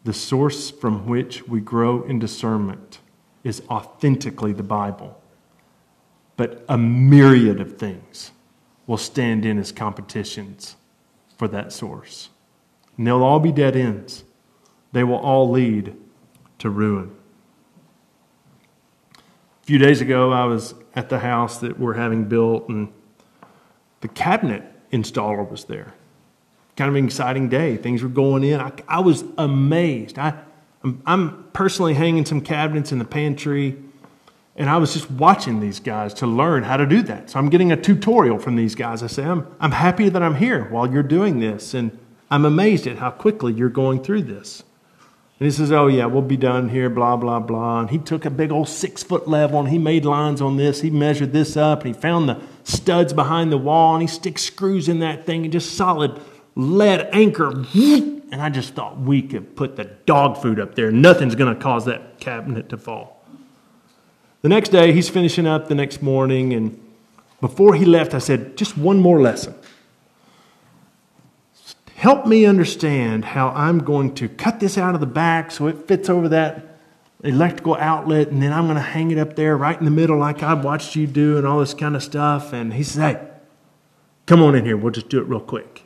The 0.05 0.13
source 0.13 0.71
from 0.71 1.05
which 1.05 1.45
we 1.49 1.59
grow 1.59 2.03
in 2.03 2.17
discernment 2.17 2.99
is 3.43 3.61
authentically 3.69 4.53
the 4.53 4.63
Bible. 4.63 5.21
But 6.37 6.63
a 6.69 6.77
myriad 6.77 7.59
of 7.59 7.77
things 7.77 8.31
will 8.87 8.95
stand 8.95 9.45
in 9.45 9.57
as 9.57 9.73
competitions 9.73 10.77
for 11.37 11.49
that 11.49 11.73
source. 11.73 12.29
And 12.95 13.05
they'll 13.05 13.21
all 13.21 13.41
be 13.41 13.51
dead 13.51 13.75
ends, 13.75 14.23
they 14.93 15.03
will 15.03 15.17
all 15.17 15.49
lead 15.49 15.93
to 16.59 16.69
ruin. 16.69 17.17
Few 19.71 19.79
days 19.79 20.01
ago, 20.01 20.33
I 20.33 20.43
was 20.43 20.75
at 20.95 21.07
the 21.07 21.19
house 21.19 21.59
that 21.59 21.79
we're 21.79 21.93
having 21.93 22.25
built, 22.25 22.67
and 22.67 22.91
the 24.01 24.09
cabinet 24.09 24.63
installer 24.91 25.49
was 25.49 25.63
there 25.63 25.93
kind 26.75 26.89
of 26.89 26.95
an 26.97 27.05
exciting 27.05 27.47
day. 27.47 27.77
Things 27.77 28.03
were 28.03 28.09
going 28.09 28.43
in. 28.43 28.59
I, 28.59 28.73
I 28.89 28.99
was 28.99 29.23
amazed. 29.37 30.19
I, 30.19 30.37
I'm, 30.83 31.01
I'm 31.05 31.49
personally 31.53 31.93
hanging 31.93 32.25
some 32.25 32.41
cabinets 32.41 32.91
in 32.91 32.99
the 32.99 33.05
pantry, 33.05 33.77
and 34.57 34.69
I 34.69 34.75
was 34.75 34.91
just 34.91 35.09
watching 35.09 35.61
these 35.61 35.79
guys 35.79 36.13
to 36.15 36.27
learn 36.27 36.63
how 36.63 36.75
to 36.75 36.85
do 36.85 37.01
that. 37.03 37.29
So 37.29 37.39
I'm 37.39 37.49
getting 37.49 37.71
a 37.71 37.77
tutorial 37.81 38.39
from 38.39 38.57
these 38.57 38.75
guys. 38.75 39.01
I 39.01 39.07
say, 39.07 39.23
I'm, 39.23 39.47
I'm 39.61 39.71
happy 39.71 40.09
that 40.09 40.21
I'm 40.21 40.35
here 40.35 40.65
while 40.65 40.91
you're 40.91 41.01
doing 41.01 41.39
this, 41.39 41.73
and 41.73 41.97
I'm 42.29 42.43
amazed 42.43 42.87
at 42.87 42.97
how 42.97 43.11
quickly 43.11 43.53
you're 43.53 43.69
going 43.69 44.03
through 44.03 44.23
this. 44.23 44.63
And 45.41 45.47
he 45.47 45.51
says, 45.51 45.71
Oh, 45.71 45.87
yeah, 45.87 46.05
we'll 46.05 46.21
be 46.21 46.37
done 46.37 46.69
here, 46.69 46.87
blah, 46.87 47.15
blah, 47.15 47.39
blah. 47.39 47.79
And 47.79 47.89
he 47.89 47.97
took 47.97 48.25
a 48.25 48.29
big 48.29 48.51
old 48.51 48.69
six 48.69 49.01
foot 49.01 49.27
level 49.27 49.59
and 49.59 49.69
he 49.69 49.79
made 49.79 50.05
lines 50.05 50.39
on 50.39 50.55
this. 50.55 50.81
He 50.81 50.91
measured 50.91 51.33
this 51.33 51.57
up 51.57 51.83
and 51.83 51.95
he 51.95 51.99
found 51.99 52.29
the 52.29 52.39
studs 52.63 53.11
behind 53.11 53.51
the 53.51 53.57
wall 53.57 53.95
and 53.95 54.03
he 54.03 54.07
sticks 54.07 54.43
screws 54.43 54.87
in 54.87 54.99
that 54.99 55.25
thing 55.25 55.41
and 55.41 55.51
just 55.51 55.73
solid 55.75 56.21
lead 56.53 57.09
anchor. 57.11 57.65
And 57.73 58.39
I 58.39 58.51
just 58.51 58.75
thought 58.75 58.99
we 58.99 59.23
could 59.23 59.55
put 59.55 59.77
the 59.77 59.85
dog 59.85 60.37
food 60.37 60.59
up 60.59 60.75
there. 60.75 60.91
Nothing's 60.91 61.33
going 61.33 61.51
to 61.51 61.59
cause 61.59 61.85
that 61.85 62.19
cabinet 62.19 62.69
to 62.69 62.77
fall. 62.77 63.25
The 64.43 64.49
next 64.49 64.69
day, 64.69 64.93
he's 64.93 65.09
finishing 65.09 65.47
up 65.47 65.69
the 65.69 65.75
next 65.75 66.03
morning. 66.03 66.53
And 66.53 66.79
before 67.41 67.73
he 67.73 67.85
left, 67.85 68.13
I 68.13 68.19
said, 68.19 68.57
just 68.57 68.77
one 68.77 68.99
more 68.99 69.19
lesson. 69.19 69.55
Help 72.01 72.25
me 72.25 72.45
understand 72.45 73.23
how 73.23 73.49
I'm 73.49 73.79
going 73.79 74.15
to 74.15 74.27
cut 74.27 74.59
this 74.59 74.77
out 74.77 74.95
of 74.95 75.01
the 75.01 75.07
back 75.07 75.51
so 75.51 75.67
it 75.67 75.87
fits 75.87 76.09
over 76.09 76.29
that 76.29 76.79
electrical 77.23 77.75
outlet, 77.75 78.29
and 78.29 78.41
then 78.41 78.51
I'm 78.51 78.65
going 78.65 78.75
to 78.75 78.81
hang 78.81 79.11
it 79.11 79.17
up 79.17 79.35
there 79.35 79.55
right 79.55 79.77
in 79.77 79.85
the 79.85 79.91
middle, 79.91 80.17
like 80.17 80.41
I 80.43 80.55
watched 80.55 80.95
you 80.95 81.05
do, 81.07 81.37
and 81.37 81.45
all 81.45 81.59
this 81.59 81.73
kind 81.73 81.95
of 81.95 82.03
stuff. 82.03 82.53
And 82.53 82.73
he 82.73 82.83
said, 82.83 83.17
Hey, 83.17 83.27
come 84.25 84.41
on 84.41 84.55
in 84.55 84.65
here. 84.65 84.75
We'll 84.75 84.91
just 84.91 85.09
do 85.09 85.19
it 85.19 85.27
real 85.27 85.39
quick 85.39 85.85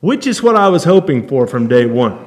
which 0.00 0.26
is 0.26 0.42
what 0.42 0.56
I 0.56 0.68
was 0.68 0.84
hoping 0.84 1.28
for 1.28 1.46
from 1.46 1.68
day 1.68 1.86
one. 1.86 2.26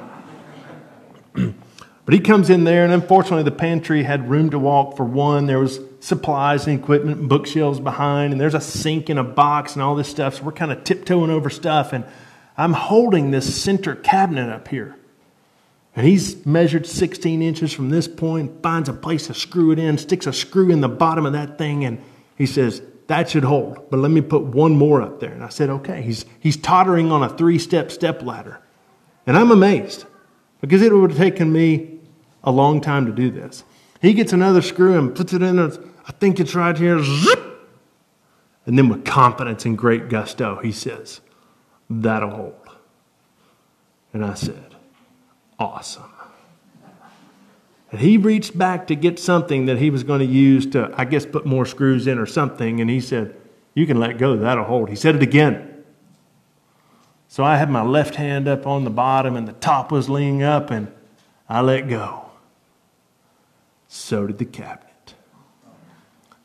but 1.34 2.14
he 2.14 2.20
comes 2.20 2.48
in 2.48 2.64
there, 2.64 2.84
and 2.84 2.92
unfortunately, 2.92 3.42
the 3.42 3.50
pantry 3.50 4.04
had 4.04 4.30
room 4.30 4.50
to 4.50 4.58
walk 4.58 4.96
for 4.96 5.04
one. 5.04 5.46
There 5.46 5.58
was 5.58 5.80
supplies 6.00 6.66
and 6.66 6.78
equipment 6.78 7.18
and 7.18 7.28
bookshelves 7.28 7.80
behind, 7.80 8.32
and 8.32 8.40
there's 8.40 8.54
a 8.54 8.60
sink 8.60 9.08
and 9.08 9.18
a 9.18 9.24
box 9.24 9.74
and 9.74 9.82
all 9.82 9.96
this 9.96 10.08
stuff. 10.08 10.36
So 10.36 10.44
we're 10.44 10.52
kind 10.52 10.70
of 10.72 10.84
tiptoeing 10.84 11.30
over 11.30 11.50
stuff, 11.50 11.92
and 11.92 12.04
I'm 12.56 12.72
holding 12.72 13.30
this 13.30 13.62
center 13.62 13.94
cabinet 13.94 14.50
up 14.50 14.68
here. 14.68 14.96
And 15.96 16.06
he's 16.06 16.44
measured 16.44 16.86
16 16.86 17.40
inches 17.40 17.72
from 17.72 17.90
this 17.90 18.08
point, 18.08 18.62
finds 18.62 18.88
a 18.88 18.92
place 18.92 19.28
to 19.28 19.34
screw 19.34 19.70
it 19.70 19.78
in, 19.78 19.96
sticks 19.98 20.26
a 20.26 20.32
screw 20.32 20.70
in 20.70 20.80
the 20.80 20.88
bottom 20.88 21.24
of 21.24 21.32
that 21.34 21.56
thing, 21.56 21.84
and 21.84 22.02
he 22.36 22.46
says, 22.46 22.82
that 23.06 23.30
should 23.30 23.44
hold. 23.44 23.90
But 23.90 23.98
let 23.98 24.10
me 24.10 24.20
put 24.20 24.42
one 24.42 24.76
more 24.76 25.02
up 25.02 25.20
there. 25.20 25.32
And 25.32 25.44
I 25.44 25.50
said, 25.50 25.70
okay. 25.70 26.02
He's, 26.02 26.24
he's 26.40 26.56
tottering 26.56 27.12
on 27.12 27.22
a 27.22 27.28
three 27.28 27.58
step 27.58 27.90
step 27.90 28.22
ladder. 28.22 28.60
And 29.26 29.36
I'm 29.36 29.50
amazed 29.50 30.04
because 30.60 30.82
it 30.82 30.92
would 30.92 31.10
have 31.10 31.18
taken 31.18 31.52
me 31.52 31.98
a 32.42 32.50
long 32.50 32.80
time 32.80 33.06
to 33.06 33.12
do 33.12 33.30
this. 33.30 33.64
He 34.00 34.14
gets 34.14 34.32
another 34.32 34.62
screw 34.62 34.98
and 34.98 35.14
puts 35.14 35.32
it 35.32 35.42
in. 35.42 35.58
I 35.58 36.12
think 36.12 36.40
it's 36.40 36.54
right 36.54 36.76
here. 36.76 37.02
Zip! 37.02 37.40
And 38.66 38.78
then, 38.78 38.88
with 38.88 39.04
confidence 39.04 39.66
and 39.66 39.76
great 39.76 40.08
gusto, 40.08 40.58
he 40.62 40.72
says, 40.72 41.20
That'll 41.88 42.30
hold. 42.30 42.68
And 44.12 44.24
I 44.24 44.34
said, 44.34 44.74
Awesome. 45.58 46.10
And 47.90 48.00
he 48.00 48.16
reached 48.16 48.58
back 48.58 48.88
to 48.88 48.96
get 48.96 49.20
something 49.20 49.66
that 49.66 49.78
he 49.78 49.88
was 49.88 50.02
going 50.02 50.18
to 50.18 50.26
use 50.26 50.66
to, 50.66 50.92
I 50.96 51.04
guess, 51.04 51.24
put 51.24 51.46
more 51.46 51.64
screws 51.64 52.08
in 52.08 52.18
or 52.18 52.26
something. 52.26 52.80
And 52.80 52.90
he 52.90 53.00
said, 53.00 53.36
You 53.74 53.86
can 53.86 54.00
let 54.00 54.18
go, 54.18 54.36
that'll 54.36 54.64
hold. 54.64 54.88
He 54.88 54.96
said 54.96 55.14
it 55.14 55.22
again. 55.22 55.84
So 57.28 57.42
I 57.42 57.56
had 57.56 57.70
my 57.70 57.82
left 57.82 58.14
hand 58.14 58.46
up 58.46 58.66
on 58.66 58.84
the 58.84 58.90
bottom 58.90 59.36
and 59.36 59.46
the 59.46 59.52
top 59.54 59.90
was 59.90 60.08
leaning 60.08 60.42
up, 60.42 60.70
and 60.70 60.92
I 61.48 61.60
let 61.62 61.88
go. 61.88 62.30
So 63.88 64.26
did 64.26 64.38
the 64.38 64.44
cabinet. 64.44 65.14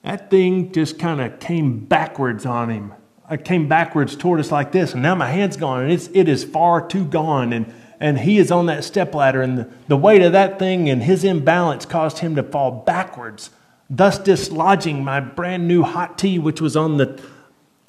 That 0.04 0.30
thing 0.30 0.72
just 0.72 0.98
kind 0.98 1.22
of 1.22 1.40
came 1.40 1.86
backwards 1.86 2.46
on 2.46 2.70
him. 2.70 2.94
It 3.30 3.46
came 3.46 3.68
backwards 3.68 4.16
toward 4.16 4.40
us 4.40 4.52
like 4.52 4.72
this, 4.72 4.94
and 4.94 5.04
now 5.04 5.16
my 5.16 5.28
hand's 5.28 5.58
gone, 5.58 5.84
and 5.84 5.92
it's, 5.92 6.10
it 6.14 6.28
is 6.28 6.44
far 6.44 6.86
too 6.88 7.06
gone. 7.06 7.54
And 7.54 7.74
and 8.00 8.20
he 8.20 8.38
is 8.38 8.50
on 8.50 8.68
that 8.68 8.84
stepladder, 8.84 9.42
and 9.42 9.58
the, 9.58 9.70
the 9.90 9.98
weight 9.98 10.22
of 10.22 10.32
that 10.32 10.58
thing 10.58 10.90
and 10.90 11.04
his 11.04 11.24
imbalance 11.24 11.86
caused 11.86 12.20
him 12.20 12.36
to 12.36 12.44
fall 12.44 12.72
backwards, 12.72 13.50
thus 13.90 14.18
dislodging 14.18 15.04
my 15.04 15.20
brand 15.20 15.68
new 15.68 15.84
hot 15.84 16.18
tea, 16.18 16.40
which 16.40 16.62
was 16.62 16.78
on 16.78 16.96
the 16.98 17.22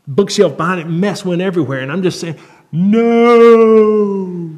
bookshelf 0.09 0.57
behind 0.57 0.81
it. 0.81 0.89
Mess 0.89 1.25
went 1.25 1.41
everywhere, 1.41 1.79
and 1.81 1.93
I'm 1.93 2.03
just 2.03 2.19
saying, 2.19 2.37
no. 2.73 4.57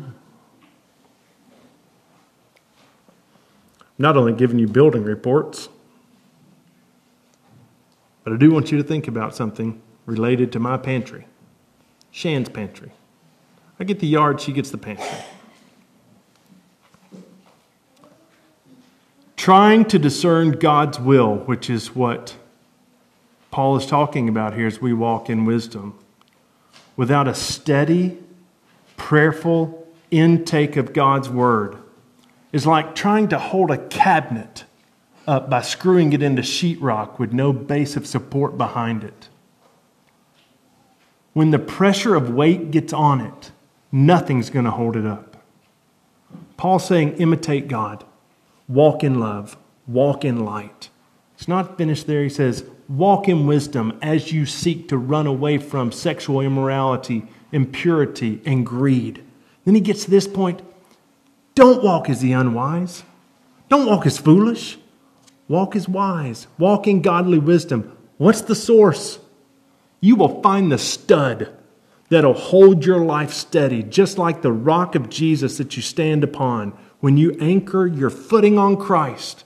Not 3.99 4.17
only 4.17 4.33
giving 4.33 4.59
you 4.59 4.67
building 4.67 5.05
reports, 5.05 5.69
but 8.25 8.33
I 8.33 8.37
do 8.37 8.51
want 8.51 8.73
you 8.73 8.79
to 8.79 8.85
think 8.85 9.07
about 9.07 9.37
something 9.37 9.83
related 10.07 10.53
to 10.53 10.59
my 10.59 10.77
pantry, 10.77 11.27
Shan's 12.11 12.49
pantry. 12.49 12.93
I 13.79 13.85
get 13.85 14.01
the 14.01 14.07
yard, 14.07 14.41
she 14.41 14.53
gets 14.53 14.71
the 14.71 14.79
pantry. 14.79 15.07
trying 19.43 19.85
to 19.85 19.99
discern 19.99 20.53
God's 20.53 21.01
will, 21.01 21.35
which 21.35 21.69
is 21.69 21.97
what 21.97 22.37
Paul 23.51 23.75
is 23.75 23.85
talking 23.85 24.29
about 24.29 24.55
here 24.55 24.69
as 24.69 24.81
we 24.81 24.93
walk 24.93 25.29
in 25.29 25.45
wisdom. 25.45 25.99
without 26.95 27.27
a 27.27 27.35
steady, 27.35 28.19
prayerful 28.97 29.89
intake 30.13 30.77
of 30.77 30.93
God's 30.93 31.29
Word 31.29 31.77
is 32.53 32.67
like 32.69 32.95
trying 32.95 33.27
to 33.31 33.39
hold 33.39 33.73
a 33.73 33.79
cabinet 33.89 34.63
up 35.27 35.51
by 35.51 35.61
screwing 35.61 36.13
it 36.13 36.23
into 36.23 36.43
sheetrock 36.43 37.19
with 37.19 37.33
no 37.33 37.53
base 37.53 37.97
of 37.97 38.07
support 38.07 38.57
behind 38.57 39.03
it. 39.03 39.29
When 41.33 41.51
the 41.51 41.59
pressure 41.59 42.15
of 42.15 42.31
weight 42.31 42.71
gets 42.71 42.93
on 42.93 43.21
it, 43.21 43.51
nothing's 43.91 44.51
going 44.51 44.65
to 44.65 44.71
hold 44.71 44.97
it 44.97 45.07
up. 45.07 45.37
Paul's 46.57 46.87
saying, 46.87 47.17
imitate 47.17 47.69
God, 47.69 48.05
walk 48.69 49.03
in 49.03 49.19
love, 49.19 49.57
walk 49.87 50.25
in 50.25 50.45
light. 50.45 50.91
It's 51.35 51.49
not 51.49 51.77
finished 51.77 52.07
there. 52.07 52.23
He 52.23 52.29
says, 52.29 52.65
walk 52.89 53.29
in 53.29 53.47
wisdom 53.47 53.99
as 54.03 54.33
you 54.33 54.47
seek 54.47 54.89
to 54.89 54.99
run 54.99 55.27
away 55.27 55.59
from 55.59 55.91
sexual 55.91 56.41
immorality, 56.41 57.25
impurity, 57.51 58.41
and 58.45 58.65
greed. 58.65 59.25
Then 59.65 59.75
he 59.75 59.81
gets 59.81 60.05
to 60.05 60.11
this 60.11 60.29
point 60.29 60.63
don't 61.55 61.83
walk 61.83 62.09
as 62.09 62.21
the 62.21 62.33
unwise, 62.33 63.03
don't 63.69 63.87
walk 63.87 64.07
as 64.07 64.19
foolish. 64.19 64.79
Walk 65.49 65.77
as 65.77 65.89
wise. 65.89 66.47
Walk 66.59 66.87
in 66.87 67.03
godly 67.03 67.39
wisdom. 67.39 67.97
What's 68.17 68.41
the 68.41 68.55
source? 68.55 69.19
You 70.03 70.17
will 70.17 70.43
find 70.43 70.71
the 70.71 70.79
stud 70.79 71.49
that'll 72.11 72.35
hold 72.35 72.85
your 72.85 72.99
life 72.99 73.33
steady, 73.33 73.83
just 73.83 74.19
like 74.19 74.43
the 74.43 74.53
rock 74.53 74.95
of 74.95 75.09
Jesus 75.09 75.57
that 75.57 75.77
you 75.77 75.83
stand 75.83 76.25
upon 76.25 76.73
when 77.01 77.17
you 77.17 77.37
anchor 77.41 77.87
your 77.87 78.11
footing 78.11 78.59
on 78.59 78.77
Christ 78.77 79.45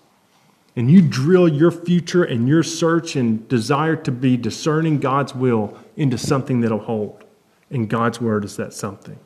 and 0.74 0.90
you 0.90 1.00
drill 1.02 1.46
your 1.46 1.70
future 1.70 2.24
and 2.24 2.48
your 2.48 2.62
search 2.62 3.16
and 3.16 3.46
desire 3.48 3.96
to 3.96 4.10
be 4.10 4.36
discerning 4.36 4.98
God's 4.98 5.34
will 5.34 5.78
into 5.96 6.18
something 6.18 6.62
that'll 6.62 6.78
hold. 6.78 7.22
And 7.70 7.88
God's 7.88 8.20
word 8.20 8.44
is 8.44 8.56
that 8.56 8.72
something. 8.72 9.18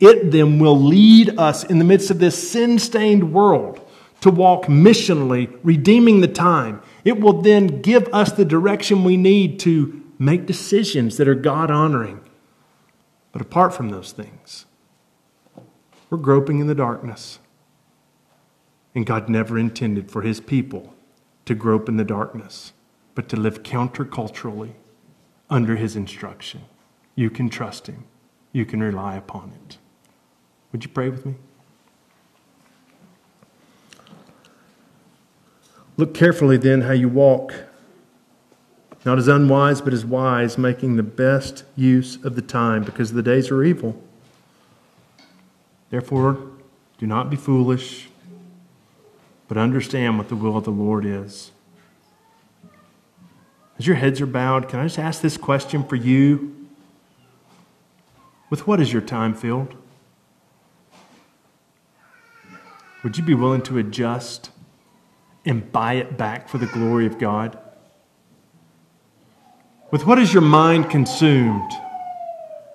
It 0.00 0.30
then 0.30 0.58
will 0.58 0.78
lead 0.78 1.38
us 1.38 1.64
in 1.64 1.78
the 1.78 1.84
midst 1.84 2.10
of 2.10 2.18
this 2.18 2.50
sin 2.50 2.78
stained 2.78 3.32
world 3.32 3.80
to 4.22 4.30
walk 4.30 4.66
missionally, 4.66 5.54
redeeming 5.62 6.20
the 6.20 6.28
time. 6.28 6.82
It 7.04 7.20
will 7.20 7.42
then 7.42 7.82
give 7.82 8.08
us 8.12 8.32
the 8.32 8.44
direction 8.44 9.04
we 9.04 9.16
need 9.16 9.60
to 9.60 9.95
make 10.18 10.46
decisions 10.46 11.16
that 11.16 11.28
are 11.28 11.34
God 11.34 11.70
honoring. 11.70 12.20
But 13.32 13.42
apart 13.42 13.74
from 13.74 13.90
those 13.90 14.12
things, 14.12 14.66
we're 16.08 16.18
groping 16.18 16.58
in 16.58 16.66
the 16.66 16.74
darkness. 16.74 17.38
And 18.94 19.04
God 19.04 19.28
never 19.28 19.58
intended 19.58 20.10
for 20.10 20.22
his 20.22 20.40
people 20.40 20.94
to 21.44 21.54
grope 21.54 21.88
in 21.88 21.96
the 21.96 22.04
darkness, 22.04 22.72
but 23.14 23.28
to 23.28 23.36
live 23.36 23.62
counterculturally 23.62 24.72
under 25.50 25.76
his 25.76 25.96
instruction. 25.96 26.62
You 27.14 27.30
can 27.30 27.48
trust 27.48 27.86
him, 27.86 28.04
you 28.52 28.64
can 28.64 28.82
rely 28.82 29.16
upon 29.16 29.52
it. 29.64 29.78
Would 30.72 30.84
you 30.84 30.90
pray 30.90 31.08
with 31.08 31.24
me? 31.26 31.34
Look 35.96 36.12
carefully 36.12 36.56
then 36.58 36.82
how 36.82 36.92
you 36.92 37.08
walk, 37.08 37.54
not 39.06 39.18
as 39.18 39.28
unwise, 39.28 39.80
but 39.80 39.94
as 39.94 40.04
wise, 40.04 40.58
making 40.58 40.96
the 40.96 41.02
best 41.02 41.64
use 41.76 42.22
of 42.24 42.34
the 42.34 42.42
time, 42.42 42.82
because 42.82 43.12
the 43.12 43.22
days 43.22 43.50
are 43.50 43.62
evil. 43.62 44.02
Therefore, 45.90 46.38
do 46.98 47.06
not 47.06 47.30
be 47.30 47.36
foolish 47.36 48.08
but 49.48 49.56
understand 49.56 50.18
what 50.18 50.28
the 50.28 50.36
will 50.36 50.56
of 50.56 50.64
the 50.64 50.70
Lord 50.70 51.04
is. 51.04 51.52
As 53.78 53.86
your 53.86 53.96
heads 53.96 54.20
are 54.20 54.26
bowed, 54.26 54.68
can 54.68 54.80
I 54.80 54.84
just 54.84 54.98
ask 54.98 55.20
this 55.20 55.36
question 55.36 55.84
for 55.84 55.96
you? 55.96 56.66
With 58.48 58.66
what 58.66 58.80
is 58.80 58.92
your 58.92 59.02
time 59.02 59.34
filled? 59.34 59.74
Would 63.02 63.18
you 63.18 63.24
be 63.24 63.34
willing 63.34 63.62
to 63.62 63.78
adjust 63.78 64.50
and 65.44 65.70
buy 65.70 65.94
it 65.94 66.16
back 66.16 66.48
for 66.48 66.58
the 66.58 66.66
glory 66.66 67.06
of 67.06 67.18
God? 67.18 67.58
With 69.90 70.04
what 70.04 70.18
is 70.18 70.32
your 70.32 70.42
mind 70.42 70.90
consumed 70.90 71.70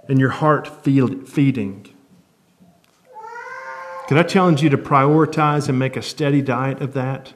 and 0.07 0.17
your 0.17 0.29
heart 0.29 0.85
feeding? 0.85 1.87
Could 4.07 4.17
I 4.17 4.23
challenge 4.23 4.63
you 4.63 4.69
to 4.69 4.77
prioritize 4.77 5.67
and 5.67 5.77
make 5.77 5.97
a 5.97 6.01
steady 6.01 6.41
diet 6.41 6.81
of 6.81 6.93
that, 6.93 7.33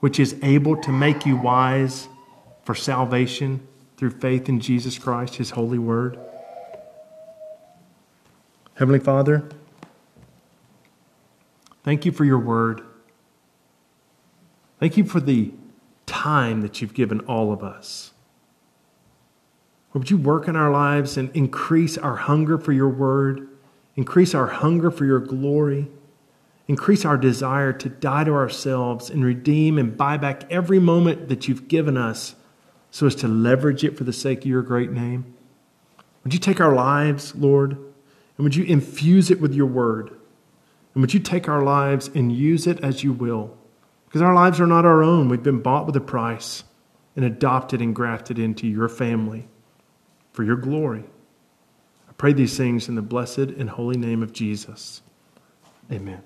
which 0.00 0.18
is 0.18 0.36
able 0.42 0.76
to 0.78 0.90
make 0.90 1.26
you 1.26 1.36
wise 1.36 2.08
for 2.64 2.74
salvation 2.74 3.66
through 3.98 4.10
faith 4.10 4.48
in 4.48 4.58
Jesus 4.60 4.98
Christ, 4.98 5.36
His 5.36 5.50
holy 5.50 5.78
word? 5.78 6.18
Heavenly 8.74 9.00
Father, 9.00 9.46
thank 11.84 12.06
you 12.06 12.12
for 12.12 12.24
your 12.24 12.38
word. 12.38 12.80
Thank 14.78 14.96
you 14.96 15.04
for 15.04 15.20
the 15.20 15.52
time 16.06 16.62
that 16.62 16.80
you've 16.80 16.94
given 16.94 17.20
all 17.20 17.52
of 17.52 17.62
us. 17.62 18.09
Would 19.92 20.10
you 20.10 20.18
work 20.18 20.46
in 20.46 20.54
our 20.54 20.70
lives 20.70 21.16
and 21.16 21.34
increase 21.34 21.98
our 21.98 22.16
hunger 22.16 22.58
for 22.58 22.72
your 22.72 22.88
word, 22.88 23.48
increase 23.96 24.34
our 24.34 24.46
hunger 24.46 24.90
for 24.90 25.04
your 25.04 25.18
glory? 25.18 25.90
Increase 26.68 27.04
our 27.04 27.16
desire 27.16 27.72
to 27.72 27.88
die 27.88 28.22
to 28.22 28.32
ourselves 28.32 29.10
and 29.10 29.24
redeem 29.24 29.76
and 29.76 29.96
buy 29.96 30.16
back 30.16 30.44
every 30.52 30.78
moment 30.78 31.28
that 31.28 31.48
you've 31.48 31.66
given 31.66 31.96
us 31.96 32.36
so 32.92 33.06
as 33.06 33.16
to 33.16 33.26
leverage 33.26 33.82
it 33.82 33.98
for 33.98 34.04
the 34.04 34.12
sake 34.12 34.40
of 34.40 34.46
your 34.46 34.62
great 34.62 34.92
name. 34.92 35.34
Would 36.22 36.32
you 36.32 36.38
take 36.38 36.60
our 36.60 36.72
lives, 36.72 37.34
Lord, 37.34 37.72
and 37.72 38.44
would 38.44 38.54
you 38.54 38.62
infuse 38.62 39.32
it 39.32 39.40
with 39.40 39.52
your 39.52 39.66
word? 39.66 40.10
And 40.94 41.00
would 41.00 41.12
you 41.12 41.18
take 41.20 41.48
our 41.48 41.62
lives 41.62 42.08
and 42.14 42.30
use 42.30 42.68
it 42.68 42.78
as 42.84 43.02
you 43.02 43.12
will? 43.12 43.56
Because 44.06 44.22
our 44.22 44.34
lives 44.34 44.60
are 44.60 44.66
not 44.66 44.84
our 44.84 45.02
own. 45.02 45.28
We've 45.28 45.42
been 45.42 45.62
bought 45.62 45.86
with 45.86 45.96
a 45.96 46.00
price 46.00 46.62
and 47.16 47.24
adopted 47.24 47.82
and 47.82 47.94
grafted 47.94 48.38
into 48.38 48.68
your 48.68 48.88
family 48.88 49.48
for 50.32 50.44
your 50.44 50.56
glory. 50.56 51.04
I 52.08 52.12
pray 52.12 52.32
these 52.32 52.56
things 52.56 52.88
in 52.88 52.94
the 52.94 53.02
blessed 53.02 53.38
and 53.38 53.70
holy 53.70 53.96
name 53.96 54.22
of 54.22 54.32
Jesus. 54.32 55.02
Amen. 55.90 56.22